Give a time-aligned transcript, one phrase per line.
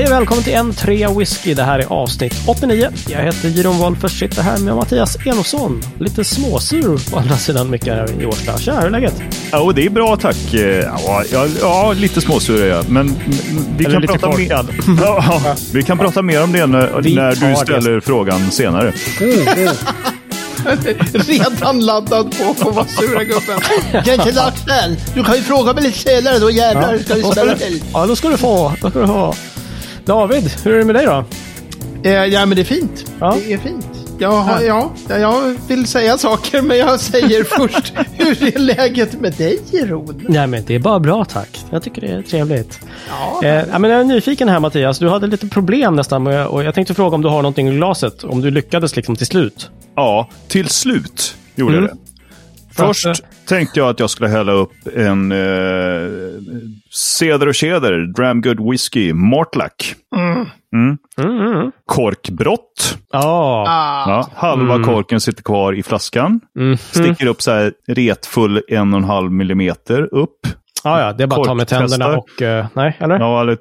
[0.00, 1.54] Hej och välkommen till en trea whisky.
[1.54, 2.88] Det här är avsnitt 89.
[3.08, 5.82] Jag heter Jiron Wolffers, sitter här med Mattias Enosson.
[5.98, 8.58] Lite småsur på andra sidan mycket här i Årsta.
[8.58, 9.14] Tja, hur är läget?
[9.50, 10.54] Ja, det är bra tack.
[10.54, 10.60] Eh,
[11.06, 12.88] Ja, ja, ja lite småsur är jag.
[12.90, 13.14] Men
[13.76, 14.48] vi Eller kan, lite prata mer,
[15.02, 17.56] ja, ja, vi kan prata mer om det när, Vi när du det.
[17.56, 18.92] ställer frågan senare.
[21.12, 23.60] Redan laddad på att få vara sura gubben.
[24.04, 27.82] Gentil Axel, du kan ju fråga mig lite senare då jävlar ska vi du, till.
[27.92, 28.72] ja, då ska du få.
[28.80, 29.34] Då ska du få.
[30.04, 31.24] David, hur är det med dig då?
[32.04, 33.12] Eh, ja men det är fint.
[33.20, 33.36] Ja.
[33.46, 33.86] Det är fint.
[34.18, 39.32] Jag, har, ja, jag vill säga saker men jag säger först hur är läget med
[39.32, 40.24] dig Ron?
[40.28, 41.64] Nej, men det är bara bra tack.
[41.70, 42.80] Jag tycker det är trevligt.
[43.08, 43.40] Ja.
[43.48, 44.98] Eh, ja, men jag är nyfiken här Mattias.
[44.98, 47.76] Du hade lite problem nästan med, och jag tänkte fråga om du har någonting i
[47.76, 48.24] glaset.
[48.24, 49.70] Om du lyckades liksom till slut.
[49.96, 51.84] Ja, till slut gjorde Mm.
[51.88, 52.09] jag det.
[52.86, 55.38] Först Alltså- tänkte jag att jag skulle hälla upp en eh,
[56.90, 59.94] Ceder och Ceder Dramgood Whisky Mortlack.
[60.16, 61.72] Mm, mm.
[61.86, 62.98] Korkbrott.
[63.12, 63.64] Ja.
[63.68, 64.10] Ah.
[64.10, 64.86] Ja, halva Mm.
[64.86, 66.40] korken sitter kvar i flaskan.
[66.58, 66.76] Mm.
[66.78, 70.46] Sticker upp så här retfull en och en halv millimeter upp.
[70.84, 72.42] Ja, ja, det är bara att ta med tänderna och...
[72.42, 73.18] eh, nej, eller?
[73.18, 73.58] Ja, eller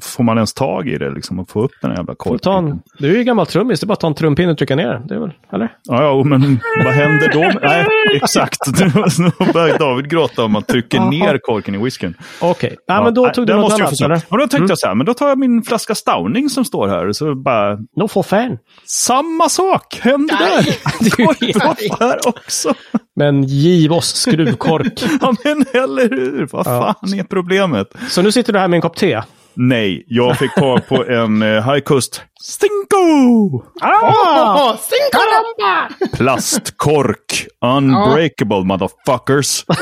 [0.00, 2.52] får man ens tag i det liksom och få upp den här jävla korken?
[2.52, 4.76] en, du är ju gammal trummis, det är bara att ta en trumpinne och trycka
[4.76, 5.02] ner.
[5.08, 5.72] Det är väl, eller?
[5.84, 7.60] Ja, ja, men vad händer då?
[7.62, 8.58] Nej, exakt.
[9.18, 11.10] Nu börjar David gråta om man trycker Jaha.
[11.10, 12.14] ner korken i whiskyn.
[12.40, 14.20] Okej, ja, men då nej, tog du den något annat, eller?
[14.28, 16.88] Och då tänkte jag så här, men då tar jag min flaska Stauning som står
[16.88, 17.12] här.
[17.12, 18.58] Så bara, No for fan.
[18.86, 20.62] samma sak händer där.
[21.16, 22.74] Korkbrott här också.
[23.16, 25.04] Men giv oss skruvkork.
[25.20, 26.46] Ja, men eller hur?
[26.52, 26.94] Vad Ja.
[27.00, 27.94] fan är problemet?
[28.08, 29.22] Så nu sitter du här med en kopp te.
[29.54, 33.62] Nej, jag fick tag på en eh, High Coast Stinko!
[33.80, 34.76] Ah!
[35.12, 35.88] Caramba!
[36.16, 37.46] Plastkork.
[37.64, 39.64] Unbreakable motherfuckers.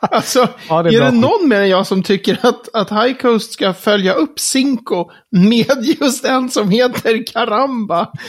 [0.00, 3.12] Alltså, Ja, det är är det, någon mer än jag som tycker att, att High
[3.18, 8.06] Coast ska följa upp Cinco med just en som heter Caramba?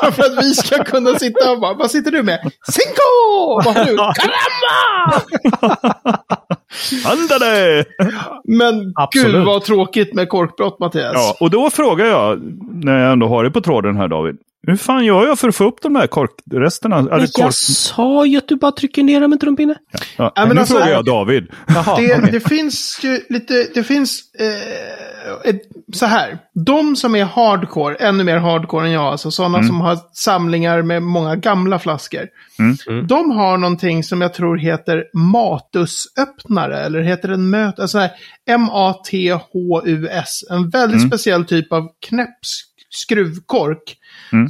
[0.00, 2.50] bara för att vi ska kunna sitta och bara, vad sitter du med?
[2.72, 3.62] Cinco!
[3.64, 3.96] Vad har du?
[3.96, 5.22] Caramba!
[7.06, 7.84] Andade!
[8.44, 9.32] Men Absolut.
[9.32, 11.12] gud vad tråkigt med korkbrott Mattias.
[11.14, 12.40] Ja, och då frågar jag,
[12.84, 14.36] när jag ändå har det på tråden här David.
[14.66, 16.98] Hur fan gör jag för att få upp de här korkresterna?
[16.98, 17.30] Eller Men kork...
[17.38, 19.74] jag sa ju att du bara trycker ner dem med trumpinne.
[20.16, 21.46] Ja, Ja, men nu alltså- frågar jag David.
[21.66, 22.28] Jaha, Det, okej.
[22.32, 25.62] det finns ju lite, det finns eh, ett,
[25.94, 26.38] så här.
[26.66, 31.02] De som är hardcore, ännu mer hardcore än jag, alltså sådana som har samlingar med
[31.02, 32.26] många gamla flaskor.
[33.08, 38.10] De har någonting som jag tror heter matusöppnare, eller heter den möt, alltså här,
[39.22, 40.40] M-A-T-H-U-S.
[40.50, 42.38] En väldigt speciell typ av knäpp
[42.90, 43.96] skruvkork.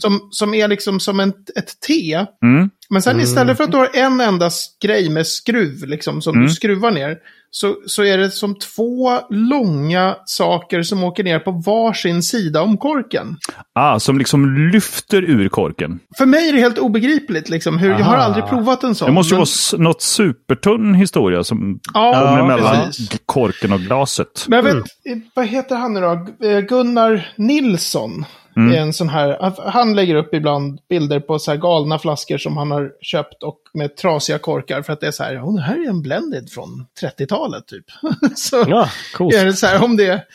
[0.00, 2.14] Som, som är liksom som en, ett T.
[2.42, 2.70] Mm.
[2.90, 4.50] Men sen istället för att du har en enda
[4.82, 7.16] grej med skruv, liksom, som du skruvar ner,
[7.54, 12.76] så, så är det som två långa saker som åker ner på varsin sida om
[12.76, 13.36] korken.
[13.72, 15.98] Ah, som liksom lyfter ur korken.
[16.18, 18.24] För mig är det helt obegripligt, liksom, hur, jag har Aha.
[18.24, 19.06] aldrig provat en sån.
[19.06, 23.20] Det måste ju men- vara något supertunn historia som Ja, kommer mellan precis.
[23.26, 24.44] korken och glaset.
[24.48, 26.26] Men jag vet, eh, vad heter han nu då?
[26.48, 28.24] Eh, Gunnar Nilsson.
[28.56, 32.56] Är en sån här, han lägger upp ibland bilder på så här galna flaskor som
[32.56, 34.82] han har köpt och med trasiga korkar.
[34.82, 37.84] För att det är så här, ja, det här är en blended från 30-talet typ.
[38.36, 39.34] så Ja, coolt.
[39.34, 40.26] är det så här, om det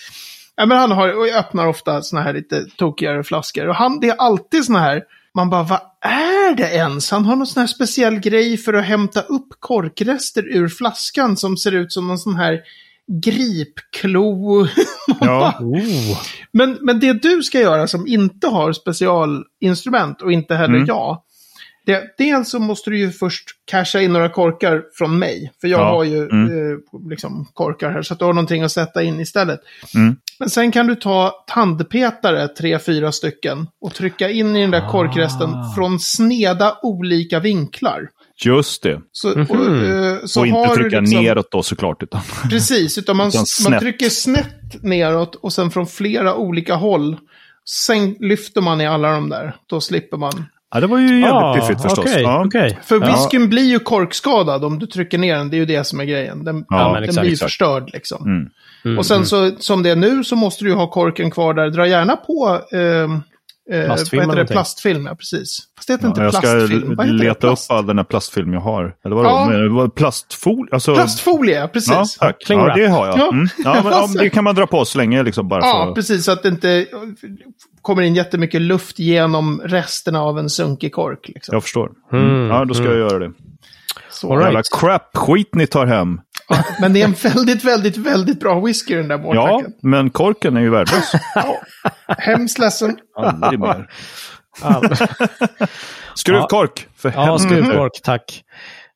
[0.59, 3.67] Ja, men han har, och öppnar ofta såna här lite tokigare flaskor.
[3.67, 5.03] Och han, det är alltid såna här,
[5.33, 7.11] man bara, vad är det ens?
[7.11, 11.57] Han har någon sån här speciell grej för att hämta upp korkrester ur flaskan som
[11.57, 12.61] ser ut som någon sån här
[13.23, 14.67] gripklo.
[15.21, 15.57] Ja.
[15.61, 16.17] Oh.
[16.51, 20.85] men, men det du ska göra som inte har specialinstrument och inte heller Mm.
[20.87, 21.21] jag.
[21.85, 25.51] Det, dels så måste du ju först casha in några korkar från mig.
[25.61, 26.45] För jag Ja, har ju mm.
[26.71, 26.77] eh,
[27.09, 29.59] liksom korkar här, så att du har någonting att sätta in istället.
[29.95, 30.15] Mm.
[30.39, 34.89] Men sen kan du ta tandpetare, tre, fyra stycken, och trycka in i den där
[34.89, 35.73] korkresten Ah.
[35.75, 38.09] från sneda olika vinklar.
[38.45, 39.01] Just det.
[39.11, 39.39] Så, och,
[39.85, 42.03] eh, så och inte har trycka liksom, neråt då såklart.
[42.03, 42.21] Utan...
[42.49, 43.27] Precis, utan man,
[43.61, 47.17] Utan man trycker snett neråt och sen från flera olika håll.
[47.85, 49.55] Sen lyfter man i alla de där.
[49.69, 50.45] Då slipper man.
[50.73, 51.99] Ja, det var ju jävligt Ah, piffigt förstås.
[52.05, 52.43] Okej, ja.
[52.45, 52.79] okej.
[52.85, 53.11] För Ja.
[53.11, 55.49] whiskyn blir ju korkskadad om du trycker ner den.
[55.49, 56.43] Det är ju det som är grejen.
[56.43, 57.51] Den, Ja, den exakt, blir exakt.
[57.51, 58.25] förstörd liksom.
[58.25, 58.49] Mm.
[58.85, 61.53] Mm, och sen så, som det är nu, så måste du ju ha korken kvar
[61.53, 61.69] där.
[61.69, 63.19] Dra gärna på eh,
[63.71, 64.53] Plastfilm vad heter eller det?
[64.53, 65.57] Plastfilm, ja precis.
[65.77, 66.89] Fast det heter Ja, inte jag ska plastfilm.
[66.89, 67.11] Heter det?
[67.13, 67.71] leta Plast...
[67.71, 68.95] upp all den här plastfilm jag har.
[69.05, 69.29] Eller vadå?
[69.29, 69.89] Ja.
[69.95, 70.69] Plastfolie?
[70.73, 70.95] Alltså...
[70.95, 71.89] Plastfolie, ja, precis.
[71.91, 72.45] Ja, tack.
[72.49, 73.19] Ja, det har jag.
[73.19, 73.29] Ja.
[73.31, 73.47] Mm.
[73.57, 75.93] Ja, men, ja, det kan man dra på så länge liksom bara Ja, för...
[75.95, 76.25] precis.
[76.25, 76.87] Så att det inte
[77.81, 81.27] kommer in jättemycket luft genom resterna av en sunkig kork.
[81.27, 81.53] Liksom.
[81.55, 81.91] Jag förstår.
[82.13, 83.31] Mm, Ja, då ska jag göra det.
[84.11, 84.31] Så.
[84.31, 84.45] All right.
[84.47, 86.19] Jävla crap-skit ni tar hem.
[86.81, 89.73] Men det är en väldigt, väldigt, väldigt bra whisky den där Ja, måltacken.
[89.81, 91.11] men korken är ju värdelös.
[91.35, 91.61] Ja.
[92.17, 92.97] Hemskt ledsen.
[93.17, 93.87] Aldrig mer.
[94.61, 94.81] Ja,
[96.15, 98.43] Skruvkork, för ja skruvkork, tack.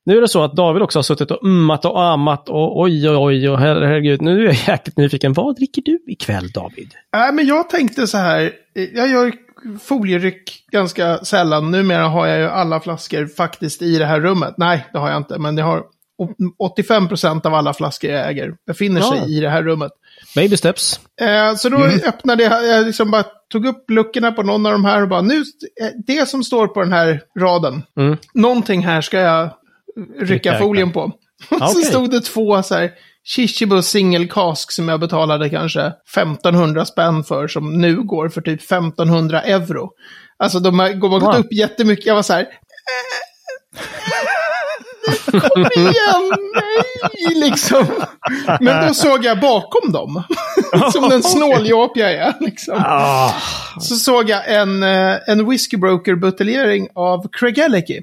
[0.06, 3.10] Nu är det så att David också har suttit och ummat och ammat och oj,
[3.10, 5.34] oj, oj, och her- herregud, nu är jag jäkligt nyfiken.
[5.34, 6.92] Vad dricker du ikväll, David?
[7.14, 8.52] Nej, men jag tänkte så här.
[8.94, 9.32] Jag gör
[9.84, 11.72] folieryck ganska sällan.
[11.72, 14.54] Numera har jag ju alla flaskor faktiskt i det här rummet.
[14.58, 15.40] Nej, det har jag inte.
[15.40, 15.84] Men jag har
[16.60, 19.26] 85 procent av alla flaskor jag äger befinner sig Ja.
[19.28, 19.92] i det här rummet.
[20.36, 21.00] Baby steps.
[21.22, 24.86] Eh, så då öppnade jag, jag liksom bara tog upp luckorna på någon av de
[24.86, 25.38] här och bara nu,
[25.82, 28.18] eh, det som står på den här raden, Mm.
[28.34, 29.50] någonting här ska jag
[30.20, 31.12] rycka folien på.
[31.50, 31.84] så okej.
[31.84, 32.92] stod det två så här
[33.36, 38.62] Shishibu single cask som jag betalade kanske 1500 spänn för som nu går för typ
[38.64, 39.90] 1500 euro.
[40.40, 41.36] Alltså de har de har gått Wow.
[41.40, 42.06] upp jättemycket.
[42.06, 42.42] Jag var så här.
[42.42, 42.48] "Eh,
[45.32, 47.86] Kom igen, nej, liksom.
[48.60, 50.24] Men då såg jag bakom dem.
[50.94, 52.34] Som den snåljåp jag är.
[52.40, 52.82] Liksom.
[52.86, 53.34] Ah,
[53.80, 58.02] Så såg jag en, eh, en Whiskey Broker-buteljering av Craigellachie.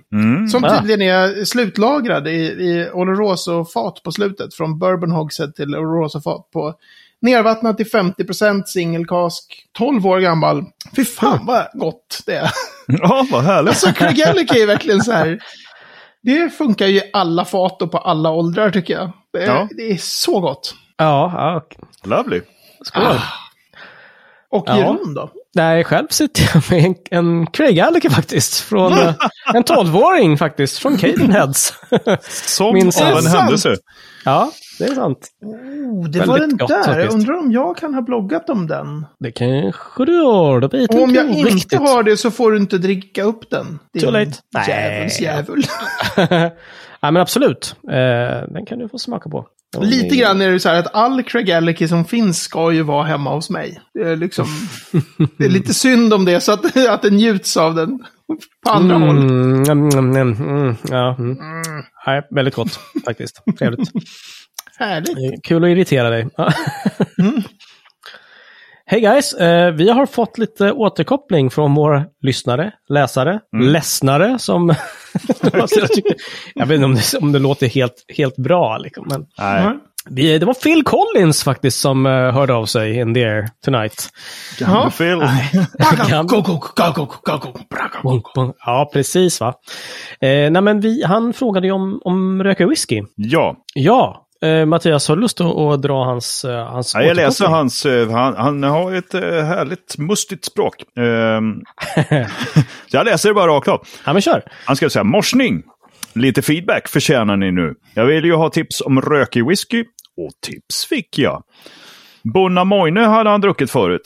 [0.50, 0.78] Som Ah.
[0.78, 4.54] tydligen är slutlagrad i, i Oloroso-fat på slutet.
[4.54, 6.74] Från Bourbon Hogshead till Oloroso-fat på
[7.20, 9.44] nervattnat till 50% singelkask,
[9.78, 10.64] 12 år gammal.
[10.96, 12.50] Fy fan vad gott det är.
[12.86, 13.68] Ja, vad härligt.
[13.68, 15.38] Alltså Craigellachie är verkligen så här.
[16.22, 19.12] Det funkar ju i alla fat och på alla åldrar tycker jag.
[19.32, 19.68] Det är, Ja.
[19.76, 20.74] det är så gott.
[20.96, 21.78] ja, ja.
[22.10, 22.40] Lovely.
[22.84, 23.02] Skål.
[24.50, 24.76] Och Ja.
[24.78, 25.30] Jeroen då?
[25.54, 28.60] Nej, själv sitter jag med en, en Craig Alliker faktiskt.
[28.60, 29.14] Från eh,
[29.54, 31.74] en 12-åring faktiskt, från Cadenheads.
[32.46, 33.28] Som av en Sant.
[33.28, 33.76] händelse.
[34.24, 35.28] Ja, det är sant.
[35.42, 36.98] Oh, det Väldigt var den gott där.
[36.98, 39.06] Jag undrar om jag kan ha bloggat om den.
[39.18, 40.60] Det kanske du har.
[40.60, 43.50] Det vet Och om jag inte inte har det så får du inte dricka upp
[43.50, 43.78] den.
[43.92, 44.32] Din Too late.
[44.68, 45.28] Djävuls Nej.
[45.28, 45.62] djävul.
[47.00, 47.76] ja, men absolut.
[47.88, 49.46] Eh, den kan du få smaka på.
[49.76, 53.04] Lite grann är det så här att all Craig Allicky som finns ska ju vara
[53.04, 53.80] hemma hos mig.
[53.94, 54.46] Det är liksom...
[55.38, 57.98] det är lite synd om det så att, att den njuts av den
[58.66, 59.18] på andra håll.
[59.18, 61.36] Mm, mm, mm, mm, mm, ja, mm.
[62.06, 63.42] Nej, väldigt gott faktiskt.
[63.58, 63.90] Trevligt.
[64.78, 65.08] Härligt.
[65.08, 66.28] Är Kul att irritera dig.
[66.36, 66.52] Ja.
[68.90, 69.34] Hej guys!
[69.34, 74.68] Eh, vi har fått lite återkoppling från våra lyssnare, läsare, ledsnare som...
[76.54, 79.78] Jag, vet inte om det, om det låter helt, helt bra, liksom, men Nej.
[80.10, 84.08] vi, det var Phil Collins faktiskt som uh, hörde av sig in the air tonight.
[84.58, 85.18] Gamle Phil.
[88.66, 89.48] Ja, precis va.
[90.20, 93.02] Eh, nej, men vi, han frågade ju om, om röka whisky.
[93.16, 97.46] Ja, Ja, eh, Mattias, har du lust att, dra hans, eh, hans Ja, jag läser
[97.46, 100.74] hans, eh, han, han har ett härligt mustigt språk.
[100.98, 101.60] Ehm,
[102.90, 103.86] så jag läser det bara rakt av.
[104.06, 104.42] Ja, men kör.
[104.64, 105.62] Han ska säga morsning.
[106.14, 107.74] Lite feedback förtjänar ni nu.
[107.94, 109.80] Jag vill ju ha tips om rökig whisky
[110.16, 111.42] och tips fick jag.
[112.34, 114.02] Bunna Moine hade han druckit förut.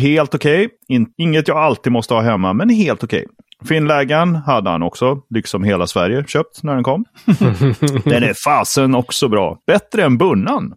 [0.00, 0.68] Helt okej.
[0.88, 3.26] In- Inget jag alltid måste ha hemma, men helt okej.
[3.64, 7.04] Finnlägaren hade han också, liksom hela Sverige, köpt när den kom.
[8.04, 9.58] den är fasen också bra.
[9.66, 10.74] Bättre än Bunnan.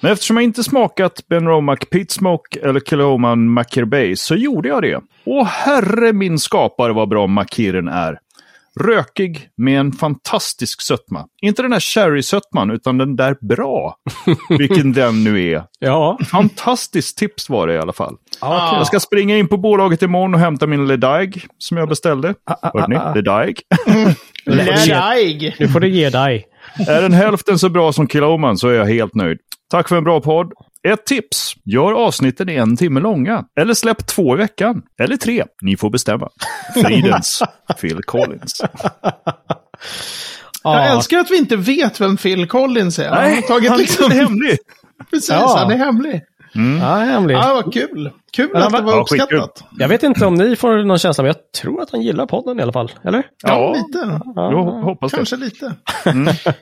[0.00, 4.68] Men eftersom jag inte smakat Ben Romac Pit Smoke eller Kiloman Makir Bay så gjorde
[4.68, 5.00] jag det.
[5.24, 8.18] Och herre min skapare vad bra Makiren är.
[8.80, 11.26] Rökig med en fantastisk sötma.
[11.42, 13.94] Inte den här sherry-sötman utan den där bra.
[14.58, 15.62] Vilken den nu är.
[15.78, 18.14] Ja, Fantastiskt tips var det i alla fall.
[18.40, 22.34] ja Jag ska springa in på bolaget imorgon och hämta min Ledaig som jag beställde.
[22.62, 23.14] Hörde ni?
[23.14, 23.60] Ledaig.
[24.46, 25.56] Läraig.
[25.58, 26.46] Nu får du ge dig.
[26.88, 29.38] Är den hälften så bra som Kiloman så är jag helt nöjd.
[29.70, 30.52] Tack för en bra podd.
[30.88, 31.54] Ett tips.
[31.64, 33.44] Gör avsnitten en timme långa.
[33.60, 34.82] Eller släpp två i veckan.
[35.02, 35.44] Eller tre.
[35.62, 36.28] Ni får bestämma.
[36.74, 37.42] Fridens
[37.80, 38.60] Phil Collins.
[39.02, 39.14] Jag
[40.64, 43.08] Ja, älskar att vi inte vet vem Phil Collins är.
[43.08, 44.04] Han har tagit han liksom...
[44.12, 44.58] är hemlig.
[45.10, 45.54] Precis, Ja.
[45.58, 46.22] han är hemlig.
[46.80, 47.34] ja hemlig.
[47.34, 48.10] Ja, vad kul.
[48.32, 49.38] Kul Ja, att det var ja, skitkul.
[49.38, 49.68] uppskattat.
[49.78, 52.58] Jag vet inte om ni får någon känsla, men jag tror att han gillar podden
[52.60, 52.92] i alla fall.
[53.04, 53.22] Eller?
[53.42, 54.20] Ja, Ja, lite.
[54.36, 55.16] jag hoppas det.
[55.16, 55.74] Kanske lite.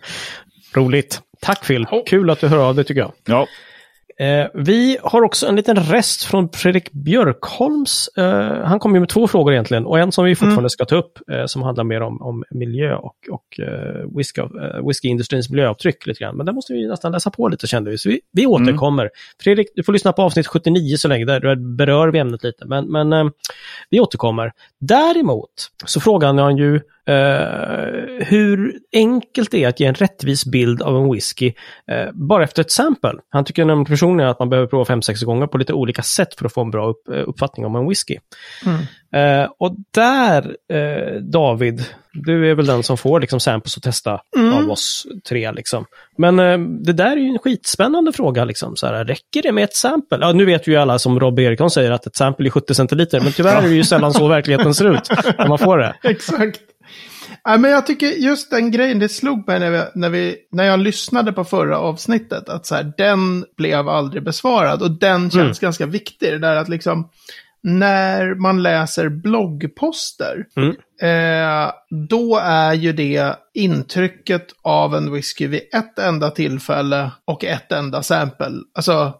[0.74, 1.20] Roligt.
[1.40, 1.86] Tack Phil.
[2.06, 3.12] Kul att du hör av dig tycker jag.
[3.26, 3.46] Ja.
[4.20, 8.08] Eh, vi har också en liten rest från Fredrik Björkholms.
[8.16, 10.96] Eh, han kom ju med två frågor egentligen och en som vi fortfarande ska ta
[10.96, 16.06] upp eh, som handlar mer om, om miljö och, och eh, whisky, eh, whiskyindustrins miljöavtryck
[16.06, 16.36] lite grann.
[16.36, 17.98] Men där måste vi nästan läsa på lite kände vi.
[17.98, 19.10] Så vi, vi återkommer.
[19.42, 22.66] Fredrik, du får lyssna på avsnitt 79 så länge, där, där berör vi ämnet lite.
[22.66, 23.26] Men, men eh,
[23.90, 24.52] vi återkommer.
[24.80, 25.50] Däremot
[25.86, 30.96] så frågar han ju eh, hur enkelt det är att ge en rättvis bild av
[30.96, 31.52] en whisky
[31.90, 33.12] eh, bara efter ett sample.
[33.30, 36.34] Han tycker nämligen personligen att man behöver prova fem sex gånger på lite olika sätt
[36.34, 38.16] för att få en bra upp, eh, uppfattning om en whisky.
[38.66, 38.80] Mm.
[39.12, 40.56] Eh, och där,
[41.20, 44.54] David, du är väl den som får liksom samples att testa Mm.
[44.54, 45.52] av oss tre.
[45.52, 45.84] Liksom.
[46.18, 46.36] Men
[46.82, 48.44] det där är ju en skitspännande fråga.
[48.44, 48.76] Liksom.
[48.76, 50.18] Så här, räcker det med ett sample?
[50.20, 53.20] Ja, nu vet ju alla som Rob Eriksson säger att ett sample är 70 centiliter,
[53.20, 55.94] men tyvärr är det ju sällan så verkligheten ser ut när man får det.
[56.02, 56.60] Exakt.
[57.44, 60.64] Ja, men jag tycker just den grejen, det slog mig när, vi, när, vi, när
[60.64, 62.48] jag lyssnade på förra avsnittet.
[62.48, 64.82] Att så här, den blev aldrig besvarad.
[64.82, 66.32] Och den känns ganska viktig.
[66.32, 67.08] Det där att liksom,
[67.62, 70.46] när man läser bloggposter.
[70.56, 70.76] Mm.
[71.00, 71.72] Eh,
[72.08, 78.02] då är ju det intrycket av en whisky vid ett enda tillfälle och ett enda
[78.02, 78.52] sample.
[78.74, 79.14] Alltså,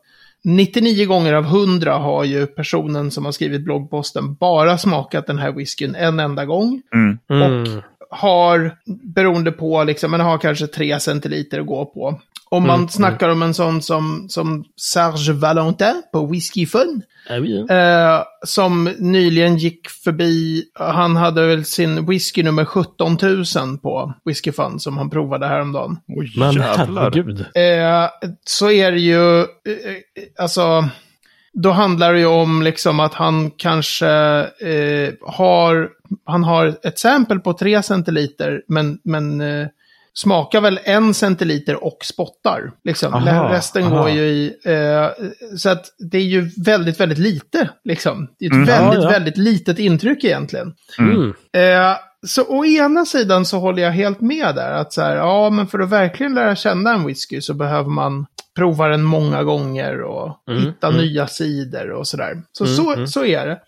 [0.45, 5.53] 99 gånger av 100 har ju personen som har skrivit bloggposten bara smakat den här
[5.53, 6.83] whiskyn en enda gång.
[6.95, 7.19] Mm.
[7.31, 7.83] Mm.
[8.11, 8.77] Har,
[9.15, 12.21] beroende på, liksom, men har kanske 3 centiliter att gå på.
[12.51, 17.03] Om man Mm, snackar om en sån som, som Serge Valentin på Whisky Fun.
[17.29, 17.75] Ja.
[17.77, 24.53] Eh, som nyligen gick förbi, han hade väl sin whisky nummer 17 000 på Whisky
[24.53, 25.99] Fun som han provade häromdagen.
[26.09, 27.41] Oj, Men herregud.
[27.41, 28.09] Eh,
[28.45, 30.89] så är det ju, eh, eh, alltså,
[31.63, 34.09] då handlar det ju om liksom att han kanske
[34.61, 35.89] eh, har,
[36.25, 39.67] han har ett sample på 3 centiliter, men, men eh,
[40.15, 42.71] smakar väl en centiliter och spottar.
[42.85, 43.15] Liksom.
[43.15, 43.99] Aha, Resten aha.
[44.03, 45.07] går ju i, eh,
[45.57, 47.69] så att det är ju väldigt, väldigt lite.
[47.85, 48.29] Liksom.
[48.39, 48.67] Det är ett Mm.
[48.67, 49.11] väldigt, Ja, ja.
[49.11, 50.75] väldigt litet intryck egentligen.
[50.99, 51.35] Mm.
[51.53, 51.97] Eh,
[52.27, 54.73] så å ena sidan så håller jag helt med där.
[54.73, 58.27] Att så här, ja men för att verkligen lära känna en whisky så behöver man
[58.59, 61.01] prova den många gånger och Mm, hitta mm.
[61.01, 62.43] nya sidor och sådär.
[62.53, 63.07] Så, Mm, så, mm.
[63.07, 63.59] så är det.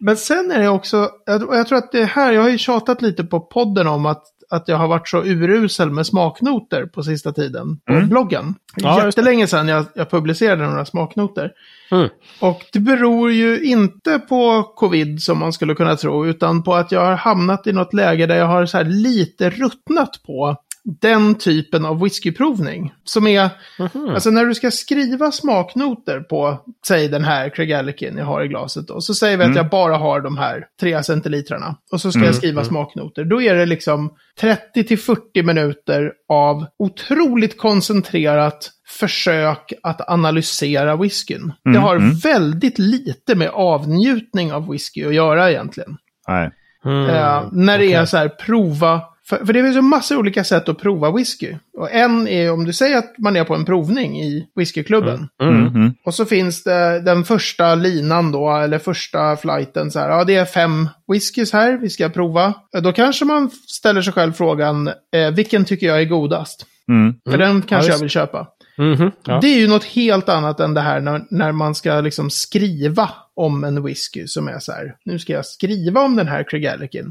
[0.00, 3.02] Men sen är det också, jag, jag tror att det här, jag har ju tjatat
[3.02, 7.32] lite på podden om att, att jag har varit så urusel med smaknoter på sista
[7.32, 8.08] tiden på Mm.
[8.08, 8.54] bloggen.
[8.76, 9.04] Ja.
[9.06, 11.50] Jättelänge sedan jag, jag publicerade några smaknoter.
[11.90, 12.08] Mm.
[12.40, 16.92] Och det beror ju inte på covid som man skulle kunna tro, utan på att
[16.92, 21.84] jag har hamnat i något läge där jag har så lite ruttnat på den typen
[21.86, 22.92] av whiskyprovning.
[23.04, 24.08] Som är, Mhm.
[24.08, 28.48] alltså när du ska skriva smaknoter på, säg den här Craig Allikin jag har i
[28.48, 29.00] glaset då.
[29.00, 31.76] Så säger vi att jag bara har de här tre centilitrarna.
[31.92, 33.24] Och så ska jag skriva smaknoter.
[33.24, 34.10] Då är det liksom
[34.40, 41.52] 30 till 40 minuter av otroligt koncentrerat försök att analysera whiskyn.
[41.64, 45.96] Det har väldigt lite med avnjutning av whisky att göra egentligen.
[46.28, 46.50] Nej.
[46.84, 47.10] Mm.
[47.10, 48.06] Eh, när det är okej.
[48.06, 49.00] så här, prova.
[49.30, 51.54] För, för det finns ju massor av olika sätt att prova whisky.
[51.78, 55.28] Och en är om du säger att man är på en provning i whiskyklubben.
[55.42, 55.66] Mm.
[55.66, 55.94] Mm.
[56.04, 60.10] Och så finns det den första linan då, eller första flighten så här.
[60.10, 62.54] Ja, det är fem whiskys här, vi ska prova.
[62.82, 66.66] Då kanske man ställer sig själv frågan, eh, vilken tycker jag är godast?
[66.88, 67.14] Mm.
[67.30, 68.46] För den kanske Ja, jag vill köpa.
[68.78, 69.10] Mhm.
[69.24, 69.38] Ja.
[69.42, 73.10] Det är ju något helt annat än det här när, när man ska liksom skriva
[73.34, 77.04] om en whisky som är så här, nu ska jag skriva om den här Craig.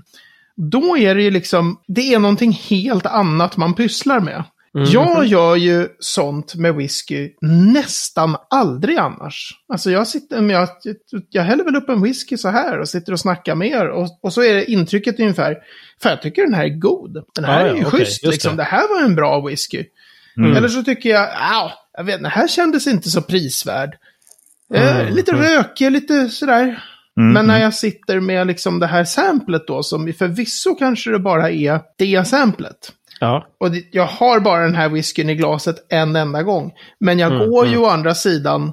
[0.72, 4.44] Då är det ju liksom, det är någonting helt annat man pysslar med.
[4.72, 9.52] Jag gör ju sånt med whisky nästan aldrig annars.
[9.74, 10.70] Alltså jag sitter med, jag,
[11.30, 13.90] jag häller väl upp en whisky så här och sitter och snackar med er.
[13.90, 15.58] Och, och så är det intrycket ungefär,
[16.02, 17.24] för jag tycker den här är god.
[17.36, 18.58] Den här ja, är ju okej, schysst, liksom.
[18.58, 18.64] det.
[18.64, 19.86] Det här var en bra whisky.
[20.58, 23.98] Eller så tycker jag, ja, jag vet inte, här kändes inte så prisvärd.
[24.74, 26.84] Eh, Mm, lite rökig, lite sådär.
[27.24, 31.50] Men när jag sitter med liksom det här samplet då, som förvisso kanske det bara
[31.52, 32.76] är det samplet.
[33.22, 33.48] Ja.
[33.60, 36.72] Och det, jag har bara den här whiskyn i glaset en enda gång.
[37.00, 38.72] Men jag Mm, går ju å andra sidan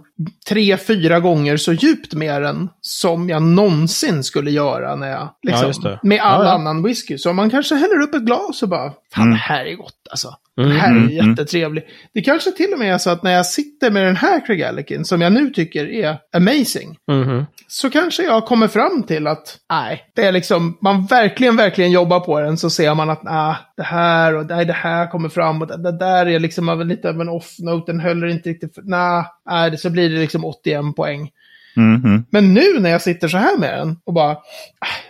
[0.49, 5.83] tre, fyra gånger så djupt med den som jag någonsin skulle göra när jag, liksom,
[5.83, 6.01] det.
[6.03, 6.55] med all Ja, ja.
[6.55, 7.19] annan whisky.
[7.19, 10.29] Så man kanske häller upp ett glas och bara, fan det här är gott alltså.
[10.59, 11.29] Mm, det här är mm, mm.
[11.31, 11.87] jättetrevligt.
[12.15, 15.07] Det kanske till och med är så att när jag sitter med den här Craig
[15.07, 17.47] som jag nu tycker är amazing, Mhm.
[17.69, 22.21] så kanske jag kommer fram till att, nej, det är liksom, man verkligen, verkligen jobbar
[22.21, 25.63] på den så ser man att, nej, det här och nej, det här kommer fram
[25.63, 28.49] och det, det där är liksom av en, lite av en off-note, den håller inte
[28.49, 31.31] riktigt, nej, nej, det- så blir det liksom 81 poäng.
[31.77, 32.25] Mhm.
[32.31, 34.39] Men nu när jag sitter så här med den och bara, "Ah,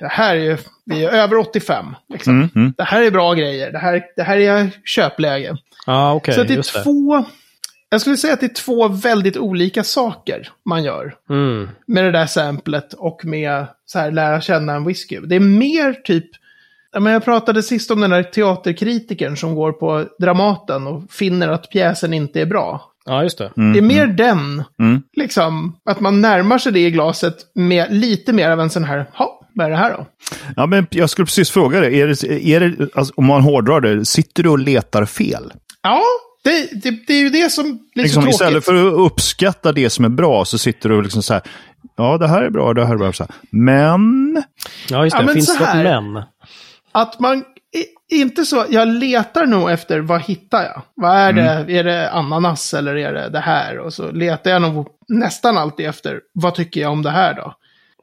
[0.00, 1.86] det här är ju, vi är över 85.
[2.12, 2.34] Liksom.
[2.34, 2.48] Mm.
[2.54, 2.74] Mm.
[2.76, 5.56] Det här är bra grejer, det här, det här är köpläge.
[5.86, 6.34] Ja, okej.
[6.34, 6.82] så det är just det.
[6.82, 7.24] två,
[7.90, 11.68] jag skulle säga att det är två väldigt olika saker man gör Mm.
[11.86, 15.20] med det där samplet och med så här lära känna en whisky.
[15.20, 16.26] Det är mer typ,
[16.92, 21.48] ja, men jag pratade sist om den där teaterkritikern som går på Dramaten och finner
[21.48, 22.92] att pjäsen inte är bra.
[23.06, 23.50] Ja, just det.
[23.54, 25.02] Det är mer den, Mm.
[25.16, 29.06] liksom, att man närmar sig det i glaset med lite mer av en sån här,
[29.18, 30.06] ja, vad är det här då?
[30.56, 33.80] Ja, men jag skulle precis fråga dig, är det, är det, alltså, om man hårdrar
[33.80, 35.52] det, sitter du och letar fel?
[35.82, 36.02] Ja,
[36.44, 38.34] det, det, det är ju det som blir Liksom, så tråkigt.
[38.34, 41.42] istället för att uppskatta det som är bra så sitter du och liksom så här,
[41.96, 43.12] ja det här är bra, det här är bra.
[43.12, 43.32] Så här.
[43.50, 44.42] Men,
[44.90, 45.26] Ja, just Ja, det.
[45.26, 46.22] men Finns så det men?
[46.92, 47.44] Att man,
[48.10, 50.82] inte så, jag letar nog efter vad hittar jag?
[50.94, 51.66] Vad är Mm.
[51.66, 51.72] det?
[51.78, 53.78] Är det ananas eller är det det här?
[53.78, 57.54] Och så letar jag nog nästan alltid efter, vad tycker jag om det här då?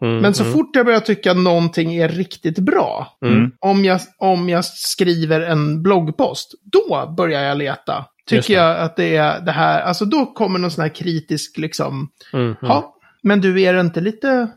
[0.01, 3.51] Mm, Men så fort jag börjar tycka någonting är riktigt bra, Mm.
[3.59, 8.05] om, jag, om jag skriver en bloggpost, då börjar jag leta.
[8.29, 12.09] Tycker jag att det är det här, alltså då kommer någon sån här kritisk liksom,
[12.33, 12.55] Mm, mm.
[12.61, 14.47] ja, men du är det inte lite...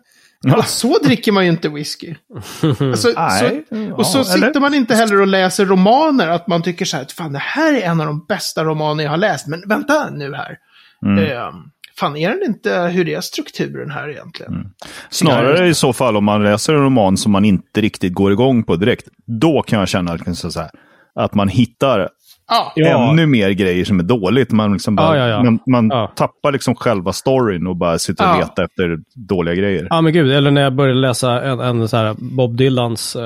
[0.56, 2.14] Och så dricker man ju inte whisky.
[2.62, 6.96] Alltså, så, och så sitter man inte heller och läser romaner, att man tycker så
[6.96, 10.10] här, fan det här är en av de bästa romaner jag har läst, men vänta
[10.10, 10.58] nu här.
[11.06, 11.24] Mm.
[11.24, 11.50] Eh,
[11.98, 14.54] fan, är den inte, hur är strukturen här egentligen?
[14.54, 14.66] Mm.
[15.10, 18.64] snarare i så fall om man läser en roman som man inte riktigt går igång
[18.64, 20.70] på direkt, då kan jag känna liksom så här,
[21.14, 22.08] att man hittar
[22.48, 23.10] Ja, Ja.
[23.10, 24.52] ännu mer grejer som är dåligt.
[24.52, 25.42] Man, liksom bara, Ja, ja, ja.
[25.42, 26.12] man, man Ja.
[26.16, 28.40] tappar liksom själva storyn och bara sitter och Ja.
[28.40, 29.86] letar efter dåliga grejer.
[29.90, 33.22] Ja men gud, eller när jag började läsa en, en så här Bob Dylans eh,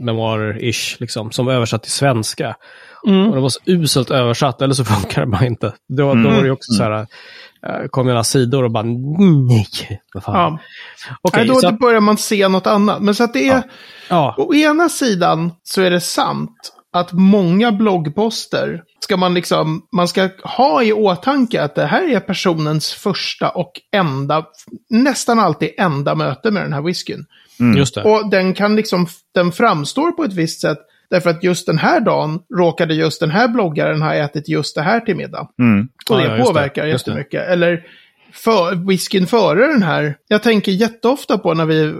[0.00, 2.54] memoarer-ish, liksom, som översatt till svenska.
[3.06, 3.28] Mm.
[3.28, 5.72] Och det var så uselt översatt, eller så funkar det bara inte.
[5.88, 6.92] Då, då var det också så här,
[7.66, 9.66] eh, kom några sidor och bara nej,
[10.14, 10.34] vad fan.
[10.34, 10.58] ja.
[11.22, 13.02] Okej, Nej, då så, börjar man se något annat.
[13.02, 13.62] Men så att det är,
[14.08, 20.08] ja, å ena sidan så är det sant att många bloggposter ska man liksom, man
[20.08, 24.46] ska ha i åtanke att det här är personens första och enda,
[24.90, 27.26] nästan alltid enda möte med den här whiskyn.
[27.76, 28.02] just det.
[28.02, 30.78] Och den kan liksom, den framstår på ett visst sätt.
[31.10, 34.82] Därför att just den här dagen råkade just den här bloggaren ha ätit just det
[34.82, 35.48] här till middag.
[35.58, 35.88] Mm.
[36.10, 37.10] Och det ja, påverkar det, just det.
[37.10, 37.48] jättemycket.
[37.48, 37.82] Eller
[38.32, 40.16] för, whiskyn före den här.
[40.28, 41.94] Jag tänker jätteofta på när vi,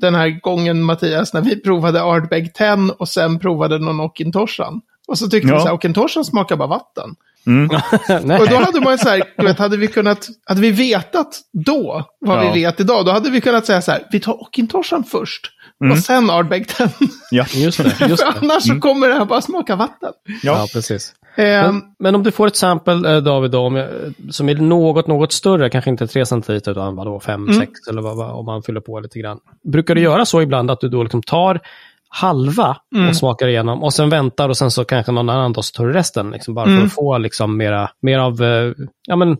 [0.00, 2.66] den här gången Mattias, när vi provade Ardbeg 10
[2.98, 4.80] och sen provade någon Okintoshan.
[5.08, 5.54] Och så tyckte Ja.
[5.54, 7.10] vi så här, Okintoshan smakar bara vatten.
[8.24, 8.40] nej.
[8.40, 12.04] Och då hade man så här, du vet, hade vi kunnat, hade vi vetat då
[12.20, 12.52] vad Ja.
[12.52, 15.50] vi vet idag, då hade vi kunnat säga så här, vi tar Okintoshan först.
[15.84, 15.92] Mm.
[15.92, 16.88] Och sen Ardbeg 10.
[17.30, 17.44] Ja.
[17.54, 18.38] Just det, just För det.
[18.42, 20.12] annars så kommer det här bara smaka vatten.
[20.42, 21.12] Ja, precis.
[21.36, 23.88] Ehm, Men, men om du får ett sample, eh, David, då, om jag,
[24.30, 27.60] som är något, något större, kanske inte 3 centiliter utan vadå, 5, Mm.
[27.60, 29.38] 6 eller vad, om man fyller på lite grann.
[29.72, 31.60] Brukar du göra så ibland att du då liksom tar
[32.08, 33.08] halva Mm.
[33.08, 36.30] och smakar igenom och sen väntar och sen så kanske någon annan tar resten.
[36.30, 36.86] Liksom, bara för Mm.
[36.86, 38.72] att få liksom mera, mer av, eh,
[39.06, 39.36] ja men,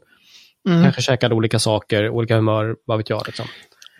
[0.68, 0.83] Mm.
[0.83, 3.22] kanske käkade olika saker, olika humör, vad vet jag.
[3.26, 3.46] Liksom.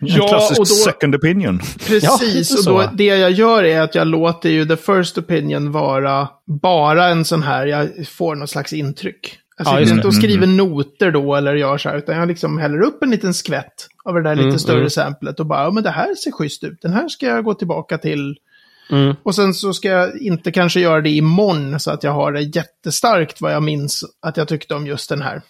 [0.01, 1.59] En Ja, klassisk och då- second opinion.
[1.63, 5.17] Ja, Precis, lite och då, det jag gör är att jag låter ju the first
[5.17, 6.27] opinion vara
[6.61, 9.37] bara en sån här, jag får någon slags intryck.
[9.57, 12.27] Jag Ja, sitter just inte och skriver noter då eller gör så här, utan jag
[12.27, 14.89] liksom häller upp en liten skvätt av det där lite Mm, större mm.
[14.89, 17.53] samplet och bara, ja men det här ser schysst ut, den här ska jag gå
[17.53, 18.35] tillbaka till.
[18.91, 19.15] Mm.
[19.23, 22.41] Och sen så ska jag inte kanske göra det imorgon så att jag har det
[22.41, 25.41] jättestarkt vad jag minns att jag tyckte om just den här.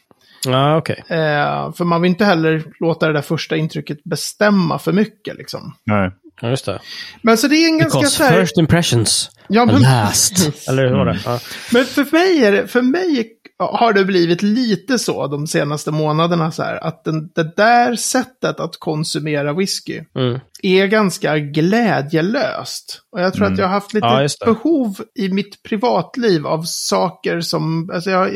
[0.46, 1.04] Ja, okej.
[1.08, 5.76] Eh, för man vill inte heller låta det där första intrycket bestämma för mycket liksom.
[5.86, 6.12] Nej.
[6.42, 6.80] Ja, just det.
[7.22, 8.42] Men så det är en ganska Because så här...
[8.42, 10.68] first impressions Ja, men- last.
[10.70, 11.20] Eller hur var det?
[11.26, 11.40] Ja.
[11.74, 16.52] Men för mig, är det, för mig har det blivit lite så de senaste månaderna
[16.52, 20.40] så här, att den, det där sättet att konsumera whisky Mm.
[20.64, 23.02] är ganska glädjelöst.
[23.12, 24.08] Och jag tror att jag har haft lite
[24.40, 28.32] Ja, behov i mitt privatliv av saker som, alltså jag,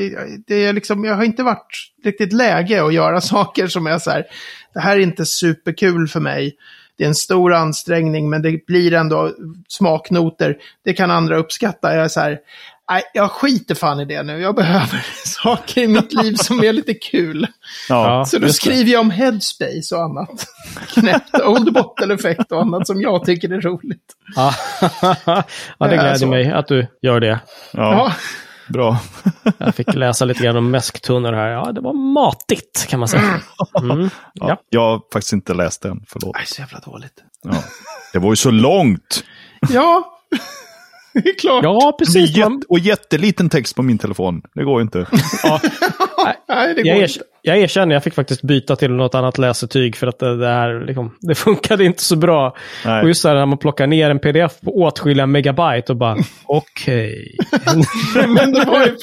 [0.47, 4.11] det är liksom, jag har inte varit riktigt läge att göra saker som är så
[4.11, 4.25] här,
[4.73, 6.55] det här är inte superkul för mig.
[6.97, 9.31] Det är en stor ansträngning, men det blir ändå
[9.67, 10.57] smaknoter.
[10.85, 11.95] Det kan andra uppskatta.
[11.95, 12.39] Jag är så här,
[12.89, 14.41] nej, jag skiter fan i det nu.
[14.41, 17.47] Jag behöver saker i mitt liv som är lite kul.
[17.89, 18.25] Ja.
[18.25, 20.45] Så då skriver jag om headspace och annat.
[20.93, 24.15] Knäppt old bottle-effekt och annat som jag tycker är roligt.
[24.35, 24.53] Ja,
[25.77, 26.27] ja det gläder så.
[26.27, 27.39] mig att du gör det.
[27.71, 27.93] ja.
[27.93, 28.13] Ja,
[28.73, 28.99] Bra.
[29.57, 31.47] Jag fick läsa lite grann om mäsktunnor här.
[31.47, 33.41] Ja, det var matigt kan man säga.
[33.81, 34.09] Mm.
[34.33, 34.49] Ja.
[34.49, 34.57] Ja.
[34.69, 36.35] Jag har faktiskt inte läst den, förlåt.
[36.35, 37.23] Nej, så jävla dåligt.
[37.43, 37.63] Ja.
[38.13, 39.23] Det var ju så långt!
[39.69, 40.19] Ja,
[41.23, 41.63] det är klart.
[41.63, 42.37] ja, precis.
[42.37, 44.41] Man, jätte, och jätteliten text på min telefon.
[44.55, 45.07] Det går ju inte.
[45.43, 45.61] ja,
[46.47, 47.19] Nej, det går jag, inte.
[47.41, 50.85] Jag erkänner, jag fick faktiskt byta till något annat läsetyg för att det, det här
[50.85, 52.55] liksom, det funkade inte så bra.
[52.85, 53.01] Nej.
[53.01, 57.37] Och just här när man plockar ner en pdf på åtskilliga megabyte och bara okej.
[58.27, 58.97] Men det var, ju,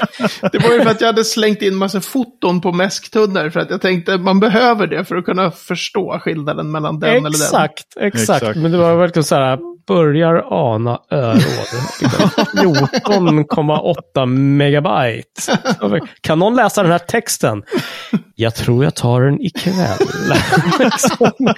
[0.53, 3.51] det var ju för att jag hade slängt in massa foton på mäsktunnor.
[3.51, 7.21] För att jag tänkte man behöver det för att kunna förstå skillnaden mellan den eller
[7.21, 7.31] den.
[7.31, 8.59] Exakt, exakt, Exakt.
[8.59, 11.43] Men det var verkligen så här, börjar ana öråd.
[12.03, 15.59] Liksom 14,8 megabyte.
[16.21, 17.63] Kan någon läsa den här texten?
[18.39, 19.99] Jag tror jag tar den ikväll.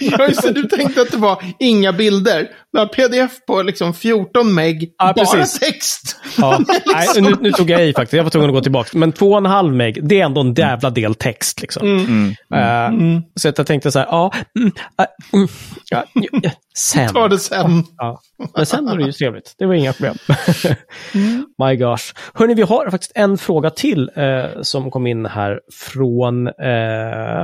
[0.00, 2.46] Ja, just det, du tänkte att det var inga bilder.
[2.72, 5.58] Du har pdf på liksom 14 meg, Ja, bara precis.
[5.58, 6.16] text.
[6.38, 8.12] Ja, nej, nu, nu tog jag i faktiskt.
[8.12, 8.98] Jag var tvungen att gå tillbaka.
[8.98, 11.60] Men 2,5 meg, det är ändå en jävla del text.
[11.60, 12.34] Liksom.
[12.54, 12.90] Eh,
[13.34, 14.72] Så att jag tänkte så här, ja, mm,
[15.32, 15.48] mm,
[15.90, 17.08] ja, ja, sen.
[17.08, 17.84] Ta det sen.
[17.96, 18.20] Ja.
[18.56, 19.54] Men sen var det ju trevligt.
[19.58, 20.14] Det var inga problem.
[21.58, 22.04] My gosh.
[22.34, 25.60] Hörni, vi har faktiskt en fråga till eh, som kom in här
[25.92, 26.52] från, eh,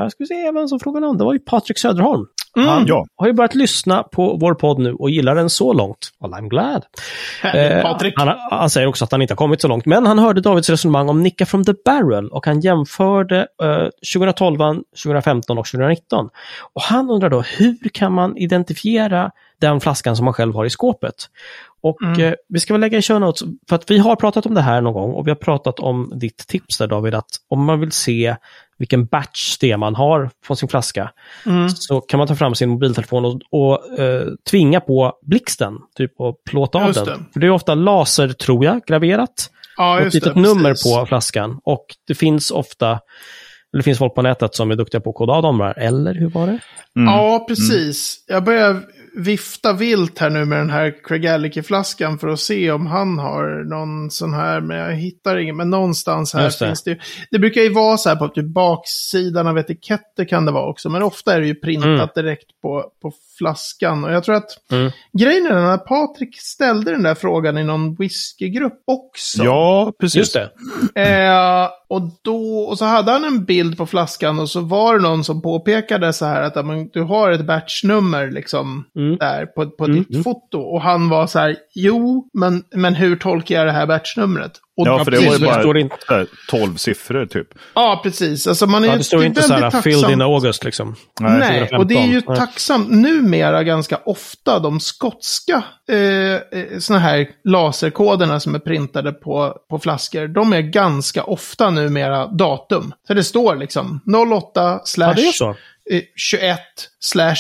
[0.09, 2.27] ska vi se vem som frågade om, det var ju Patrik Söderholm.
[2.57, 3.07] Han Ja.
[3.17, 5.99] har ju börjat lyssna på vår podd nu och gillar den så långt.
[6.21, 6.83] Well, I'm glad.
[7.83, 8.15] Patrik.
[8.17, 10.71] Han, han säger också att han inte har kommit så långt, men han hörde Davids
[10.71, 14.59] resonemang om Nicka from the Barrel och han jämförde eh, 2012,
[15.03, 16.29] 2015 och 2019.
[16.75, 19.24] Och han undrar då, hur kan man identifiera
[19.61, 21.15] den flaskan som man själv har i skåpet?
[21.81, 24.55] Och eh, vi ska väl lägga i show notes, för att vi har pratat om
[24.55, 27.65] det här någon gång och vi har pratat om ditt tips där David, att om
[27.65, 28.37] man vill se
[28.79, 31.11] vilken batch det är man har på sin flaska,
[31.75, 36.37] så kan man ta fram sin mobiltelefon och, och eh, tvinga på blixten, typ och
[36.51, 37.07] plåta av Just den.
[37.07, 37.33] det.
[37.33, 39.51] För det är ofta laser, tror jag, graverat.
[39.77, 40.41] Ja, ett just litet det.
[40.41, 40.93] nummer precis.
[40.93, 41.61] på flaskan.
[41.65, 43.01] Och det finns ofta, eller
[43.79, 45.79] det finns folk på nätet som är duktiga på att koda av dem där.
[45.79, 46.59] Eller hur var det?
[46.93, 48.25] Ja, precis.
[48.27, 48.83] Jag börjar
[49.17, 53.65] vifta vilt här nu med den här Craig Allicky-flaskan för att se om han har
[53.65, 55.57] någon sån här, men jag hittar ingen.
[55.57, 56.67] Men någonstans här det.
[56.67, 56.99] finns det ju.
[57.31, 60.89] Det brukar ju vara så här på typ baksidan av etiketter kan det vara också,
[60.91, 64.05] men ofta är det ju printat direkt på, på flaskan.
[64.05, 64.91] Och jag tror att Mm.
[65.19, 69.45] grejen är den att Patrik ställde den där frågan i någon whiskygrupp också.
[69.45, 70.17] Ja, precis.
[70.17, 70.51] Just det.
[71.03, 75.03] Eh, och, då, och så hade han en bild på flaskan och så var det
[75.03, 79.17] någon som påpekade så här att men, du har ett batchnummer liksom Mm.
[79.17, 80.59] där på, på ditt foto.
[80.59, 84.53] Och han var så här, jo, men, men hur tolkar jag det här batchnumret?
[84.77, 85.75] Och Ja, för det var ju bara står
[86.15, 87.49] här, 12 siffror typ.
[87.75, 88.47] Ja, precis.
[88.47, 90.21] Alltså man är Ja, ju det står är inte så här filled in.
[90.23, 90.97] August liksom.
[91.21, 91.79] Nej, 2015.
[91.79, 92.37] och det är ju Nej.
[92.37, 92.91] tacksamt.
[92.91, 95.99] Numera ganska ofta de skotska eh,
[96.61, 102.27] eh, såna här laserkoderna som är printade på, på flaskor, de är ganska ofta numera
[102.27, 102.93] datum.
[103.07, 104.01] Så det står liksom
[104.33, 105.55] 08 slash Ja,
[105.91, 106.59] eh, 21
[107.01, 107.35] slash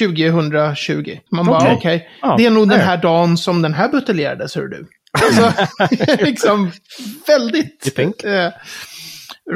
[0.00, 1.18] 2020.
[1.30, 1.74] Man bara Okej.
[1.76, 2.86] okej, Ja, det är nog den nej.
[2.86, 4.86] här dagen som den här buteljerades, hör du.
[5.12, 5.52] Alltså,
[6.24, 6.70] liksom
[7.26, 8.50] väldigt eh,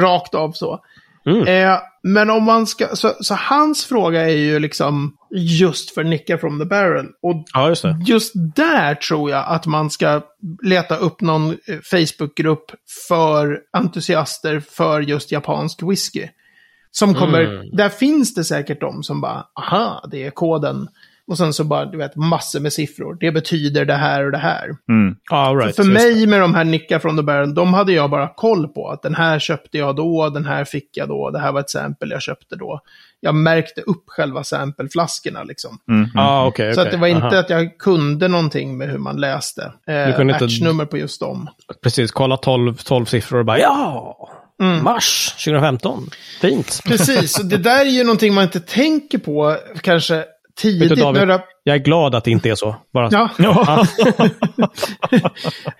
[0.00, 0.80] rakt av så.
[1.26, 1.46] Mm.
[1.46, 6.38] Eh, men om man ska, så, så hans fråga är ju liksom just för Nicka
[6.38, 7.06] from the barrel.
[7.22, 10.20] Och Ja, just just där tror jag att man ska
[10.62, 12.70] leta upp någon eh, Facebookgrupp
[13.08, 16.28] för entusiaster för just japansk whisky.
[16.90, 17.76] Som kommer, Mm.
[17.76, 20.88] där finns det säkert de som bara, aha, det är koden.
[21.28, 23.16] Och sen så bara, du vet, massor med siffror.
[23.20, 24.68] Det betyder det här och det här.
[25.30, 25.76] Ja, all right.
[25.76, 25.90] För det.
[25.90, 28.88] mig med de här Nicka från the Baron, de hade jag bara koll på.
[28.90, 31.70] Att den här köpte jag då, den här fick jag då, det här var ett
[31.70, 32.80] sample jag köpte då.
[33.20, 35.78] Jag märkte upp själva sampleflaskorna liksom.
[36.14, 36.74] Ja, okej.
[36.74, 36.88] Så okej.
[36.88, 37.38] att det var inte Aha.
[37.38, 39.72] att jag kunde någonting med hur man läste.
[39.86, 41.48] Eh, kunde inte- batchnummer på just dem.
[41.82, 44.28] Precis, kolla 12, 12 siffror och bara ja!
[44.62, 44.84] Mm.
[44.84, 46.10] Mars 2015.
[46.40, 46.80] Fint.
[46.84, 50.24] Precis, och det där är ju någonting man inte tänker på kanske
[50.56, 50.88] tidigt.
[50.88, 52.76] du, David, det- jag är glad att det inte är så.
[52.92, 53.08] Bara...
[53.12, 53.30] Ja.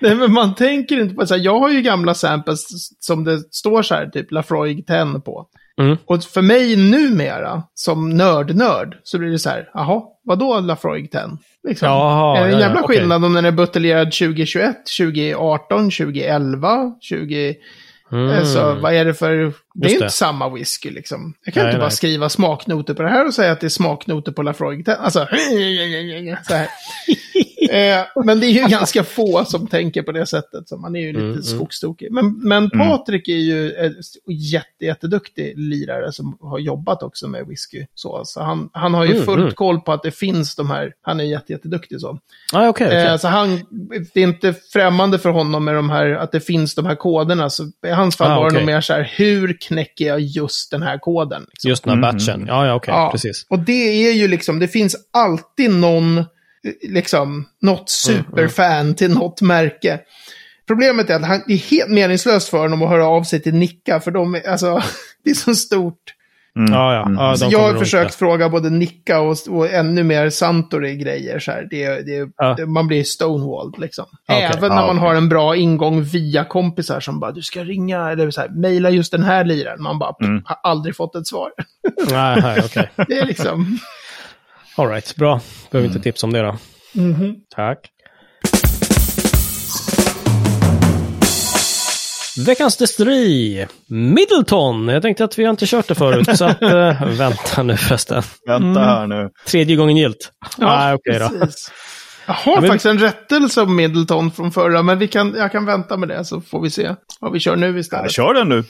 [0.01, 2.67] Nej, men man tänker inte på så här, jag har ju gamla samples
[3.01, 5.47] som det står så här, typ Lafroig 10 på.
[5.81, 5.97] Mm.
[6.07, 11.21] Och för mig numera, som nörd-nörd, så blir det så här, jaha, vadå Lafroig 10?
[11.69, 11.89] Liksom.
[11.89, 12.97] Jaha, är det en ja, ja, jävla okej.
[12.99, 17.55] skillnad om den är buteljerad 2021, 2018, 2011, 20...
[18.13, 18.39] Mm.
[18.39, 19.37] Alltså, vad är det för...
[19.37, 20.11] Det är Just inte det.
[20.11, 21.35] samma whisky liksom.
[21.45, 21.97] Jag kan Nej, inte bara nej.
[21.97, 24.95] skriva smaknoter på det här och säga att det är smaknoter på Lafroig 10.
[24.95, 25.19] Alltså,
[26.49, 26.69] så här.
[27.71, 30.69] Eh, men det är ju ganska få som tänker på det sättet.
[30.69, 32.13] Så man är ju lite Mm, skogstokig.
[32.13, 33.95] Men, men Patrik är ju en
[34.29, 37.87] jätte, jätteduktig lirare som har jobbat också med whisky.
[37.95, 39.55] Så, så han, han har ju Mm, fullt mm.
[39.55, 40.93] koll på att det finns de här.
[41.03, 42.19] Han är jätte, jätteduktig så.
[42.53, 43.07] Ah, okej, okej.
[43.07, 43.61] Eh, så han,
[44.15, 47.51] det är inte främmande för honom med de här, att det finns de här koderna.
[47.51, 48.61] Så i hans fall Ah, var det okej.
[48.61, 51.47] nog mer så här, hur knäcker jag just den här koden?
[51.51, 51.69] Liksom.
[51.69, 52.45] Just den här batchen.
[52.49, 52.95] Ja, ja, okej.
[52.95, 53.47] Ja, Precis.
[53.49, 56.25] Och det är ju liksom, det finns alltid någon,
[56.83, 60.01] liksom, något superfan till något märke.
[60.67, 63.55] Problemet är att han, det är helt meningslöst för honom att höra av sig till
[63.55, 64.83] Nicka, för de är, alltså,
[65.25, 66.13] det är så stort.
[66.71, 67.11] Ja, ja.
[67.19, 71.39] ja Så de jag har försökt inte- fråga både Nicka och, och ännu mer Santori-grejer.
[71.39, 71.67] Så här.
[71.71, 72.55] Det, det, Ja.
[72.55, 74.05] det, man blir stonewalled liksom.
[74.29, 74.43] Okej.
[74.57, 75.09] Även när Ja, man okej.
[75.09, 78.91] har en bra ingång via kompisar som bara, du ska ringa, eller så här, mejla
[78.91, 79.83] just den här liraren.
[79.83, 80.43] Man bara, Mm.
[80.45, 81.51] har aldrig fått ett svar.
[82.11, 82.91] Nej, okej.
[83.09, 83.79] det är liksom...
[84.79, 85.41] All right, bra.
[85.71, 86.57] Behöver inte tips om det då.
[87.55, 87.79] Tack.
[92.47, 94.89] Veckans destilleri, Middleton.
[94.89, 98.23] Jag tänkte att vi har inte kört det förut, så att, äh, vänta nu förresten.
[98.47, 99.31] Vänta här nu.
[99.47, 100.33] Tredje gången gilt.
[100.59, 101.31] Ja, ah, okay då.
[102.27, 102.71] Jag har men...
[102.71, 106.25] faktiskt en rättelse om Middleton från förra, men vi kan, jag kan vänta med det
[106.25, 108.05] så får vi se vad vi kör nu istället.
[108.05, 108.65] Ja, kör den nu.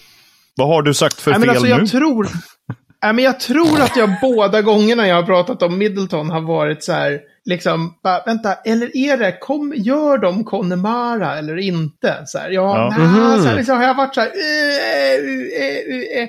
[0.57, 1.87] Vad har du sagt för Nej, fel men alltså, jag nu?
[1.87, 2.29] Tror,
[3.03, 6.85] Nej, men jag tror att jag båda gångerna jag har pratat om Middleton har varit
[6.85, 12.23] så här, liksom, bara, vänta, eller är det, kom, gör de Connemara eller inte?
[12.27, 12.99] Så här, ja, ja.
[12.99, 13.43] Nah, -hmm.
[13.43, 15.31] så här, liksom, har jag varit så här, uh,
[15.95, 16.29] uh, uh,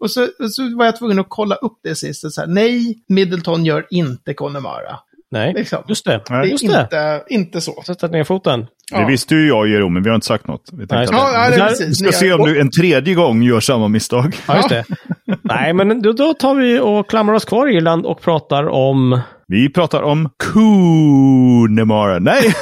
[0.00, 2.98] och, så, och så var jag tvungen att kolla upp det sist, så här, nej,
[3.08, 4.98] Middleton gör inte Connemara.
[5.30, 5.84] Nej, liksom.
[5.88, 6.22] just det.
[6.28, 7.24] Det är just inte, det.
[7.28, 7.82] inte så.
[7.86, 8.66] Sätta ner foten.
[8.92, 8.98] Ja.
[8.98, 10.62] Det visste ju jag, Jero, men vi har inte sagt något.
[10.72, 11.88] Vi, Nej, ja, det är precis.
[11.88, 14.36] vi ska se om du en tredje gång gör samma misstag.
[14.46, 14.84] Ja, just det.
[15.42, 19.20] Nej, men då, då tar vi och klamrar oss kvar i Irland och pratar om...
[19.48, 22.18] Vi pratar om Coonemara.
[22.18, 22.42] Nej!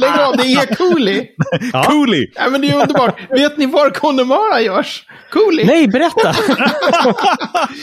[0.00, 1.26] Lägg av, det är Cooley.
[1.72, 1.84] Ja.
[1.84, 2.26] Cooley!
[2.34, 3.20] Ja, men det är underbart.
[3.30, 5.04] Vet ni var Connemara görs?
[5.32, 5.66] Cooley.
[5.66, 6.32] Nej, berätta!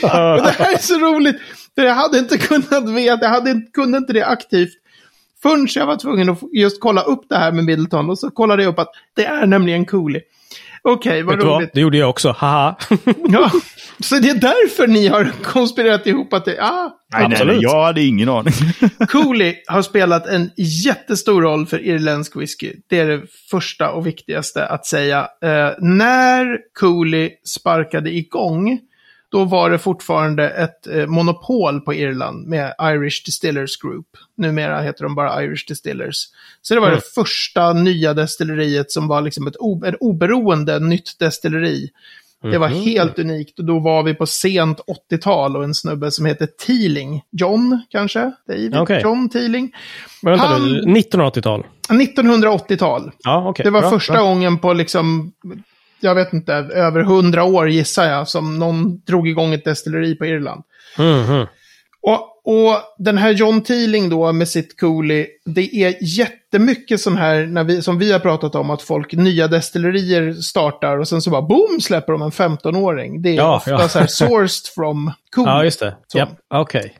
[0.00, 1.36] det här är så roligt.
[1.74, 4.72] För jag hade inte kunnat veta, jag hade, kunde inte det aktivt.
[5.42, 8.10] Förrän jag var tvungen att just kolla upp det här med Middleton.
[8.10, 10.22] Och så kollade jag upp att det är nämligen Cooley.
[10.82, 11.68] Okej, okay, vad Vet roligt.
[11.68, 11.70] Vad?
[11.74, 12.76] Det gjorde jag också, haha.
[13.28, 13.50] ja,
[14.00, 16.60] så det är därför ni har konspirerat ihop att det...
[16.60, 17.54] Ah, nej, absolut.
[17.54, 18.52] nej, jag hade ingen aning.
[19.08, 22.72] Cooley har spelat en jättestor roll för irländsk whisky.
[22.86, 25.28] Det är det första och viktigaste att säga.
[25.42, 28.80] Eh, när Cooley sparkade igång
[29.30, 34.06] då var det fortfarande ett eh, monopol på Irland med Irish Distillers Group.
[34.36, 36.16] Numera heter de bara Irish Distillers.
[36.62, 36.98] Så det var mm.
[36.98, 39.54] det första nya destilleriet som var liksom ett,
[39.86, 41.90] ett oberoende nytt destilleri.
[42.42, 42.82] Det var mm.
[42.82, 47.22] helt unikt och då var vi på sent 80-tal och en snubbe som heter Teeling.
[47.30, 48.32] John kanske?
[48.48, 48.76] David?
[48.76, 49.02] Okay.
[49.02, 49.72] John Teeling.
[50.22, 50.62] vänta Han...
[50.62, 51.66] 1980-tal?
[51.88, 53.10] 1980-tal.
[53.18, 53.64] Ja, okay.
[53.64, 54.22] Det var bra, första bra.
[54.22, 55.32] gången på liksom
[56.00, 60.26] jag vet inte, över hundra år gissar jag, som någon drog igång ett destilleri på
[60.26, 60.62] Irland.
[60.98, 61.46] Mm -hmm.
[62.02, 67.46] och, och den här John Teeling då med sitt Cooley, det är jättemycket sån här,
[67.46, 71.30] när vi, som vi har pratat om, att folk, nya destillerier startar och sen så
[71.30, 73.22] bara boom släpper de en 15-åring.
[73.22, 73.88] Det är ja, ofta ja.
[73.88, 75.52] så här sourced from Cooley.
[75.54, 75.96] Ja, just det.
[76.16, 76.28] Yep.
[76.48, 76.80] Okej.
[76.80, 76.92] Okay.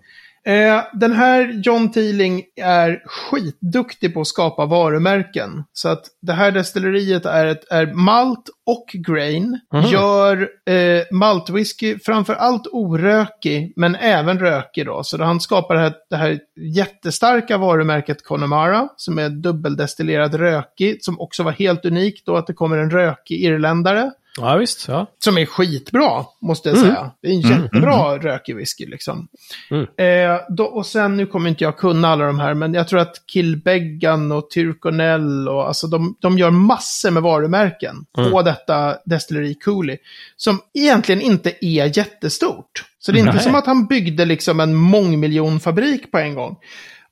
[0.49, 5.65] Eh, den här John Teeling är skitduktig på att skapa varumärken.
[5.73, 9.61] Så att det här destilleriet är, ett, är malt och grain.
[9.75, 9.87] Mm.
[9.91, 15.03] Gör eh, maltwhisky framför allt orökig, men även rökig då.
[15.05, 21.21] Så han skapar det här, det här jättestarka varumärket Connemara, som är dubbeldestillerad rökig, som
[21.21, 24.11] också var helt unikt då att det kommer en rökig irländare.
[24.41, 24.89] Ja, visst.
[24.89, 25.07] Ja.
[25.19, 26.91] Som är skitbra, måste jag mm.
[26.91, 27.11] säga.
[27.23, 27.63] Det är en mm.
[27.63, 28.23] jättebra mm.
[28.23, 29.29] rökig whisky liksom.
[29.71, 29.83] Mm.
[29.83, 33.01] Eh, då, och sen, nu kommer inte jag kunna alla de här, men jag tror
[33.01, 38.31] att Kilbeggan och Tyrkonell och alltså de, de gör massor med varumärken mm.
[38.31, 39.99] på detta destilleri Cooley.
[40.37, 42.85] Som egentligen inte är jättestort.
[42.99, 43.43] Så det är inte Nej.
[43.43, 46.57] som att han byggde liksom en mångmiljonfabrik på en gång.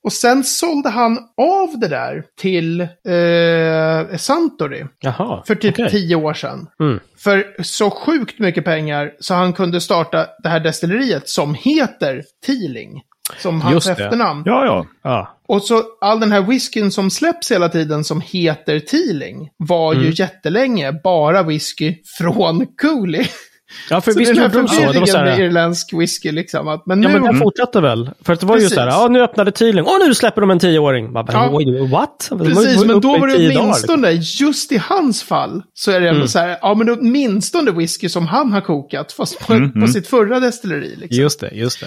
[0.07, 4.87] Och sen sålde han av det där till eh, Santori.
[5.01, 5.91] Jaha, för typ okay.
[5.91, 6.67] tio år sedan.
[6.81, 7.01] Mm.
[7.19, 13.03] För så sjukt mycket pengar så han kunde starta det här destilleriet som heter Teeling.
[13.39, 14.43] Som hans Just efternamn.
[14.47, 15.39] Ja, ja, ja.
[15.49, 20.05] Och så all den här whiskyn som släpps hela tiden som heter Teeling var mm.
[20.05, 23.27] ju jättelänge bara whisky från Cooley.
[23.91, 24.93] Ja, för så visst gjorde de så.
[24.93, 26.69] Det var så här, irländsk whisky liksom.
[26.69, 27.07] Att, men nu...
[27.07, 28.11] Ja, men den fortsatte väl?
[28.25, 28.73] För att det var Precis.
[28.73, 31.13] ju så här, ja nu öppnade Teeling, och nu släpper de en tioåring.
[31.13, 31.87] Bara, ja.
[31.91, 32.31] What?
[32.39, 36.29] Precis, men då var det åtminstone, just i hans fall, så är det ändå mm.
[36.29, 39.89] så här, ja men åtminstone whisky som han har kokat, fast på, mm, på mm.
[39.89, 40.97] sitt förra destilleri.
[40.97, 41.23] Liksom.
[41.23, 41.87] Just det, just det.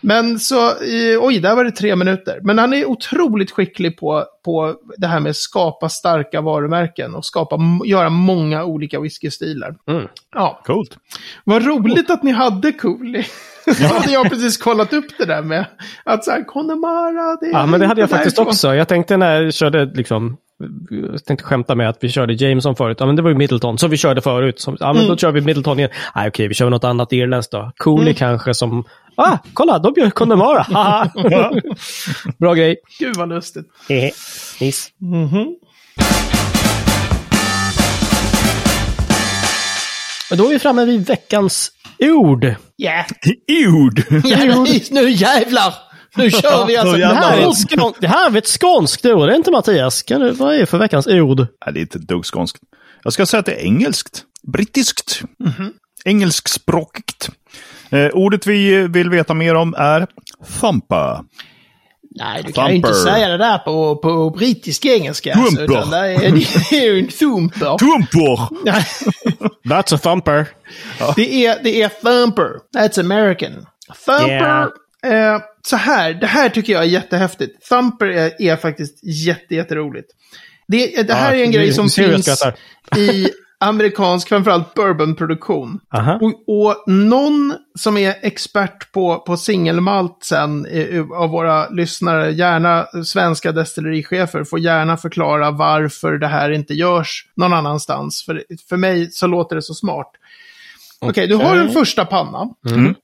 [0.00, 0.72] Men så,
[1.20, 2.40] oj, där var det tre minuter.
[2.42, 7.24] Men han är otroligt skicklig på, på det här med att skapa starka varumärken och
[7.24, 9.76] skapa, göra många olika whiskystilar.
[9.88, 10.08] Mm.
[10.34, 10.62] Ja.
[10.64, 10.96] Coolt.
[11.44, 13.24] Vad roligt att ni hade Cooley.
[13.80, 13.86] Ja.
[13.86, 15.66] hade jag precis kollat upp det där med
[16.04, 18.74] att så här, Connemara, det Ja, men det hade jag faktiskt också.
[18.74, 20.36] Jag tänkte när jag körde liksom
[20.90, 22.96] jag tänkte skämta med att vi körde Jameson förut.
[23.00, 24.60] Ja, men det var ju Middleton, som vi körde förut.
[24.60, 25.08] Som, ja, men mm.
[25.08, 25.90] då kör vi Middleton igen.
[26.14, 27.72] Nej, okej, vi kör något annat irländskt då.
[27.76, 28.14] Cooley mm.
[28.14, 28.84] kanske som...
[29.14, 30.66] Ah, kolla, de gör Connemara!
[32.38, 32.76] Bra grej.
[32.98, 33.66] Gud vad lustigt.
[34.60, 34.90] Nice.
[35.02, 35.46] Mm -hmm.
[40.36, 42.54] Då är vi framme vid veckans ord.
[42.76, 42.90] Ja.
[42.90, 43.74] Yeah.
[43.74, 44.02] Ord!
[44.24, 45.74] Ja, nu jävlar!
[46.16, 46.96] Nu kör vi alltså.
[46.96, 50.02] det, här är ett skån, det här är ett skånskt ord, det är inte Mattias?
[50.02, 51.46] Kan du, vad är det för veckans ord?
[51.64, 52.58] Ja, det är inte ett dugg skånskt.
[53.04, 54.22] Jag ska säga att det är engelskt.
[54.52, 55.20] Brittiskt.
[55.40, 55.70] Mm -hmm.
[56.04, 57.30] Engelskspråkigt.
[57.90, 60.06] Eh, ordet vi vill veta mer om är
[60.60, 61.20] thumper.
[62.10, 65.34] Nej, du kan ju inte säga det där på, på brittisk engelska.
[65.34, 65.78] Alltså, Thumper.
[65.78, 67.78] utan det är, ju en thumper.
[67.78, 68.48] Thumper!
[69.68, 70.46] That's a thumper.
[71.16, 72.50] det, är, det är thumper.
[72.76, 73.66] That's American.
[74.06, 74.62] Thumper.
[75.06, 77.68] Eh, så här, det här tycker jag är jättehäftigt.
[77.68, 80.08] Thumper är, är faktiskt jätte, jätteroligt.
[80.68, 82.42] Det, det här Ja, är en grej som finns
[82.96, 83.28] i
[83.60, 85.80] amerikansk, framförallt bourbonproduktion.
[86.20, 92.86] Och, och någon som är expert på, på singelmalt sen eh, av våra lyssnare, gärna
[93.04, 98.22] svenska destillerichefer, får gärna förklara varför det här inte görs någon annanstans.
[98.24, 100.12] För, för mig så låter det så smart.
[101.00, 102.48] Okej, du har en första panna.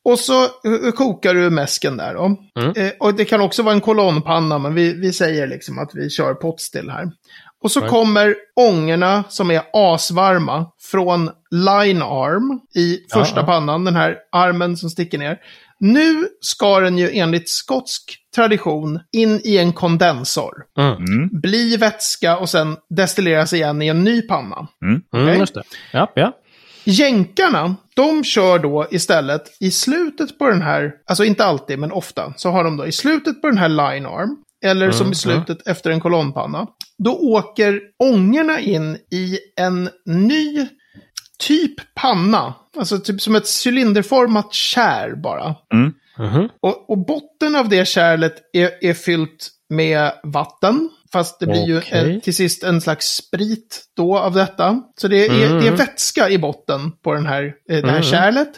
[0.04, 2.36] Och så eh, kokar du mäsken där då.
[2.76, 6.10] Eh, och det kan också vara en kolonnpanna, men vi, vi säger liksom att vi
[6.10, 7.10] kör potstill här.
[7.64, 13.46] Och så kommer ångorna som är asvarma från line arm i första Ja.
[13.46, 15.38] pannan, den här armen som sticker ner.
[15.80, 20.52] Nu ska den ju enligt skotsk tradition in i en kondensor.
[20.78, 21.28] Mm.
[21.32, 24.68] Bli vätska och sen destilleras igen i en ny panna.
[24.82, 25.62] Mm, just det.
[25.92, 26.32] Ja, ja.
[26.84, 32.32] Jänkarna, de kör då istället i slutet på den här, alltså inte alltid men ofta,
[32.36, 35.66] så har de då i slutet på den här line arm, eller som i slutet
[35.66, 36.66] efter en kolonnpanna,
[36.98, 40.68] då åker ångorna in i en ny
[41.38, 42.54] typ panna.
[42.76, 45.54] Alltså typ som ett cylinderformat kärl bara.
[45.72, 46.48] Mhm.
[46.60, 50.90] Och, och botten av det kärlet är, är fyllt med vatten.
[51.12, 52.14] Fast det blir ju Okej.
[52.14, 54.82] eh, till sist en slags sprit då av detta.
[55.00, 58.48] Så det är, det är vätska i botten på den här, eh, det här kärlet.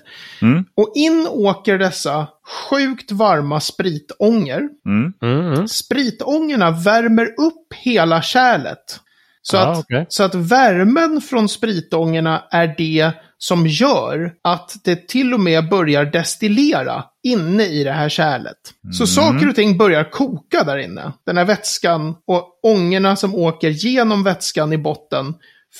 [0.77, 2.27] Och in åker dessa
[2.71, 4.59] sjukt varma spritånger.
[4.87, 5.12] Mm.
[5.23, 5.69] Mm, mm.
[5.69, 9.01] Spritångorna värmer upp hela kärlet.
[9.42, 10.07] Så, Ja, att, okej.
[10.09, 16.05] så att värmen från spritångorna är det som gör att det till och med börjar
[16.05, 18.57] destillera inne i det här kärlet.
[18.92, 21.12] Så saker och ting börjar koka där inne.
[21.27, 25.35] Den här vätskan och ångorna som åker genom vätskan i botten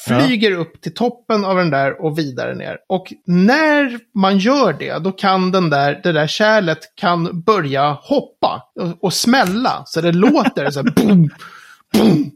[0.07, 2.79] flyger upp till toppen av den där och vidare ner.
[2.89, 8.63] Och när man gör det, då kan den där, det där kärlet kan börja hoppa
[8.81, 9.83] och, och smälla.
[9.87, 11.31] Så det låter så här boom,
[11.93, 12.31] boom.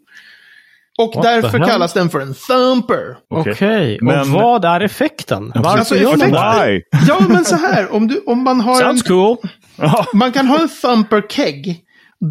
[1.02, 3.16] Och What därför kallas den för en thumper.
[3.30, 3.96] Okej.
[3.98, 5.52] Och Men- vad är effekten?
[5.54, 6.82] Varför Alltså, gör man det?
[7.08, 9.36] Ja, men så här, om, du, om man har en, Sounds cool.
[10.14, 11.80] man kan ha en thumper keg,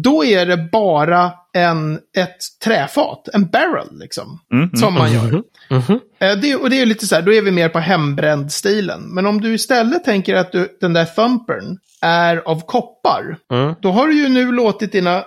[0.04, 4.38] då är det bara en, ett träfat, en barrel liksom,
[4.80, 5.42] som man gör.
[6.20, 9.00] Eh, Det, och det är lite så här, då är vi mer på hembränd-stilen.
[9.14, 13.74] Men om du istället tänker att du, den där thumpern är av koppar, Mm.
[13.82, 15.24] då har du ju nu låtit dina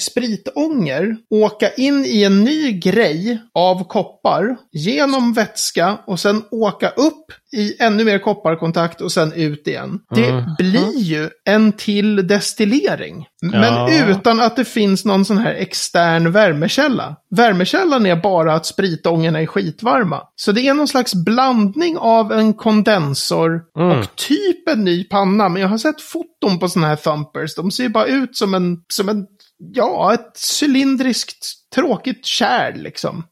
[0.00, 7.24] spritånger åka in i en ny grej av koppar genom vätska och sen åka upp
[7.52, 10.00] i ännu mer kopparkontakt och sen ut igen.
[10.10, 13.26] Det blir ju en till destillering.
[13.42, 14.06] Men Ja.
[14.08, 17.16] utan att det finns någon sån här extern värmekälla.
[17.30, 20.20] Värmekällan är bara att spritångerna är skitvarma.
[20.36, 25.48] Så det är någon slags blandning av en kondensor och typ en ny panna.
[25.48, 27.54] Men jag har sett foton på såna här thumpers.
[27.54, 29.26] De ser ju bara ut som en, som en,
[29.58, 33.24] ja, ett cylindriskt tråkigt kärl liksom.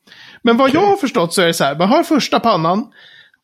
[0.42, 2.86] Men vad jag har förstått så är det så här, man har första pannan.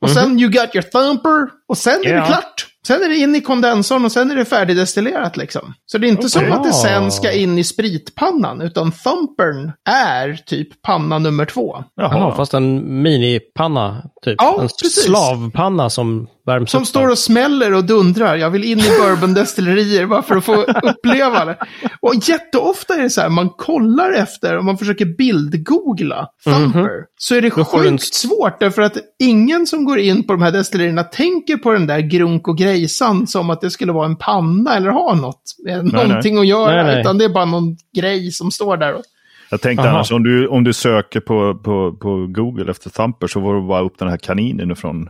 [0.02, 1.48] Och sen you got your thumper.
[1.68, 2.26] Och sen är det Ja.
[2.26, 2.66] klart.
[2.86, 5.74] Sen är det in i kondensorn och sen är det färdigdestillerat liksom.
[5.86, 6.52] Så det är inte som Okej.
[6.52, 8.60] att det sen ska in i spritpannan.
[8.60, 11.84] Utan thumpern är typ panna nummer två.
[11.96, 14.34] Jaha, fast en minipanna, typ.
[14.38, 15.04] Ja, en precis.
[15.04, 18.36] slavpanna som värms Som står och smäller och dundrar.
[18.36, 21.56] Jag vill in i bourbondestillerier bara för att få uppleva det.
[22.00, 27.34] Och jätteofta är det så här, man kollar efter, om man försöker bildgoogla Thumper, så
[27.34, 28.60] är det en- sjukt svårt.
[28.60, 32.48] Därför att ingen som går in på de här destillerierna tänker på den där grunk
[32.48, 36.46] och grejsan som att det skulle vara en panna eller ha något med någonting att
[36.46, 36.82] göra.
[36.82, 37.00] Nej, nej.
[37.00, 38.94] Utan det är bara någon grej som står där.
[38.94, 39.02] Och...
[39.50, 39.94] Jag tänkte Aha.
[39.94, 43.62] annars om du, om du söker på, på, på Google efter Thumper så får du
[43.68, 45.08] bara upp den här kaninen från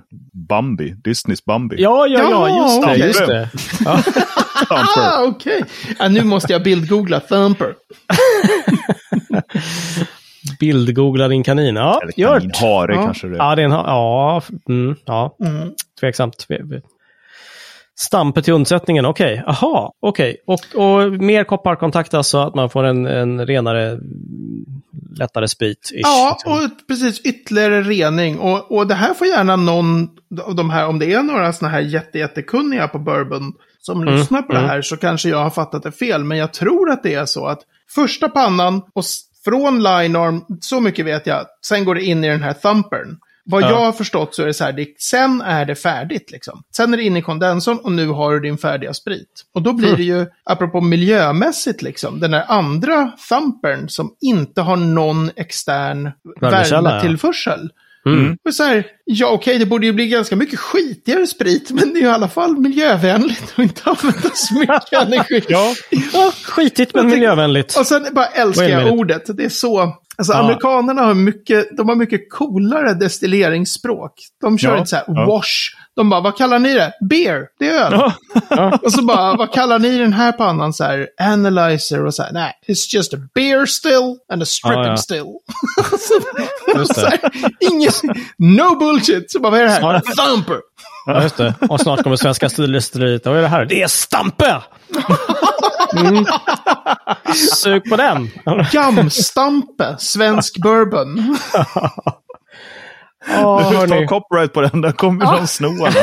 [0.49, 1.77] Bambi, Disneys Bambi.
[1.83, 3.07] Ja, ja, ja, just det.
[3.07, 3.49] Just det.
[3.85, 3.97] Ja.
[4.69, 5.01] Thumper.
[5.01, 5.65] Ah, okej.
[5.99, 7.75] Ja, nu måste jag bildgoogla Thumper.
[10.61, 11.77] Bildgoogla din kanin.
[11.77, 13.03] Ja, Eller gör kanin, hare Ja.
[13.05, 13.39] kanske det är.
[13.39, 15.37] Ja, det är en ha- Ja, mm, ja.
[15.45, 15.71] Mm.
[16.01, 16.47] tveksamt.
[18.01, 19.45] Stampet till undsättningen, okej.
[19.47, 20.37] Aha, okej.
[20.47, 24.65] Och, och mer kopparkontakt alltså, att man får en, en renare, mm,
[25.17, 25.91] lättare sprit.
[25.93, 28.39] Ja, och precis ytterligare rening.
[28.39, 30.09] Och, och det här får gärna någon
[30.43, 34.43] av de här, om det är några sådana här jätte, jättekunniga på bourbon som lyssnar
[34.43, 36.25] på det här så kanske jag har fattat det fel.
[36.25, 37.61] Men jag tror att det är så att
[37.95, 39.05] första pannan och
[39.45, 43.19] från line arm, så mycket vet jag, sen går det in i den här thumpern.
[43.51, 43.71] Vad Ja.
[43.71, 46.63] jag har förstått så är det så här, det, sen är det färdigt liksom.
[46.77, 49.45] Sen är det inne i kondensorn och nu har du din färdiga sprit.
[49.55, 54.77] Och då blir det ju, apropå miljömässigt liksom, den där andra thumpern som inte har
[54.77, 57.69] någon extern värmetillförsel.
[58.07, 58.37] Mm.
[58.49, 61.99] Och så här, ja okej, det borde ju bli ganska mycket skitigare sprit, men det
[61.99, 65.43] är ju i alla fall miljövänligt och inte använda så mycket energi.
[65.49, 65.75] Ja,
[66.13, 67.77] Ja, Skitigt men miljövänligt.
[67.79, 69.37] och sen bara älskar jag ordet.
[69.37, 69.95] Det är så...
[70.21, 70.39] Alltså Ja.
[70.39, 74.13] amerikanerna har mycket, de har mycket coolare destilleringsspråk.
[74.41, 75.27] De kör Ja, inte så här ja.
[75.27, 75.47] wash.
[75.97, 76.93] De bara, vad kallar ni det?
[77.11, 78.13] Beer, det är öl.
[78.51, 78.79] Ja.
[78.83, 80.73] Och så bara, vad kallar ni den här pannan?
[80.73, 84.97] Så här, analyzer och så här, nej, it's just a beer still and a stripping
[84.97, 85.25] still.
[86.95, 87.19] Så här,
[87.61, 88.03] inget,
[88.39, 89.31] no bullshit.
[89.33, 89.81] Så bara, vad är det här?
[89.81, 90.01] Snarare-
[90.31, 90.57] Thumper.
[91.07, 91.55] Ja, just det.
[91.69, 93.27] Och snart kommer svenska stildestilleriet.
[93.27, 93.65] Vad är det här?
[93.65, 94.63] Det är Stampe!
[95.97, 96.25] Mm.
[97.57, 98.31] Sug på den!
[98.73, 101.37] Gamstampe, svensk bourbon.
[103.29, 104.81] Ja, du får ta copyright på den.
[104.81, 106.01] Den kommer någon sno alltså.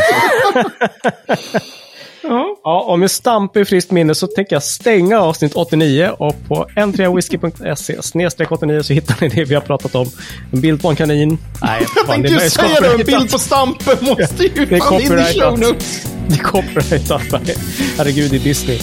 [2.23, 2.57] Ja.
[2.63, 6.65] Ja, och med Stampe i friskt minne så tänker jag stänga avsnitt 89 och på
[6.75, 10.07] n3whisky.se snedstreck 89 så hittar ni det vi har pratat om.
[10.53, 11.37] En bild på en kanin.
[11.61, 14.79] Nej, Jag fan, tänkte ju säga det, en bild på Stampe måste ju Det är
[14.79, 16.07] fan in i show notes.
[16.27, 17.21] Det är copyrightat.
[17.97, 18.79] Herregud, det är Disney.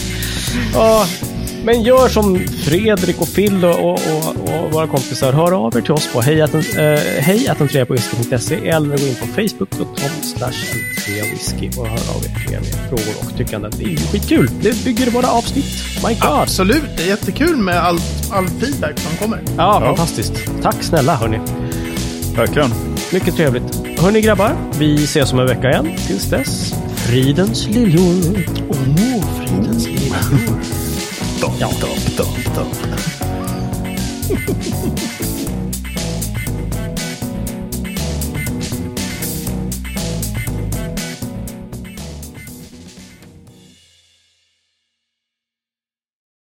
[0.75, 1.07] Ja,
[1.65, 5.33] men gör som Fredrik och Phil och, och, och, och våra kompisar.
[5.33, 10.53] Hör av er till oss på hejatentreapowhisky.se eller gå in på facebook.com slash
[11.07, 13.73] whisky och hör av er med, med frågor och tyckanden.
[13.79, 14.51] Det är ju skitkul.
[14.63, 15.65] Det bygger våra avsnitt.
[16.09, 16.23] My God.
[16.23, 17.99] Absolut, det är jättekul med all,
[18.31, 19.41] all feedback som kommer.
[19.57, 20.33] Ja, fantastiskt.
[20.63, 21.41] Tack snälla hörni.
[22.37, 22.71] Verkligen.
[23.13, 23.81] Mycket trevligt.
[23.99, 25.97] Hörni grabbar, vi ses om en vecka igen.
[26.07, 28.45] Tills dess, fridens liljor.
[28.69, 29.94] Åh, oh, fridens liljor.
[30.23, 30.31] 哼
[31.41, 31.71] 等等
[32.17, 32.65] 等等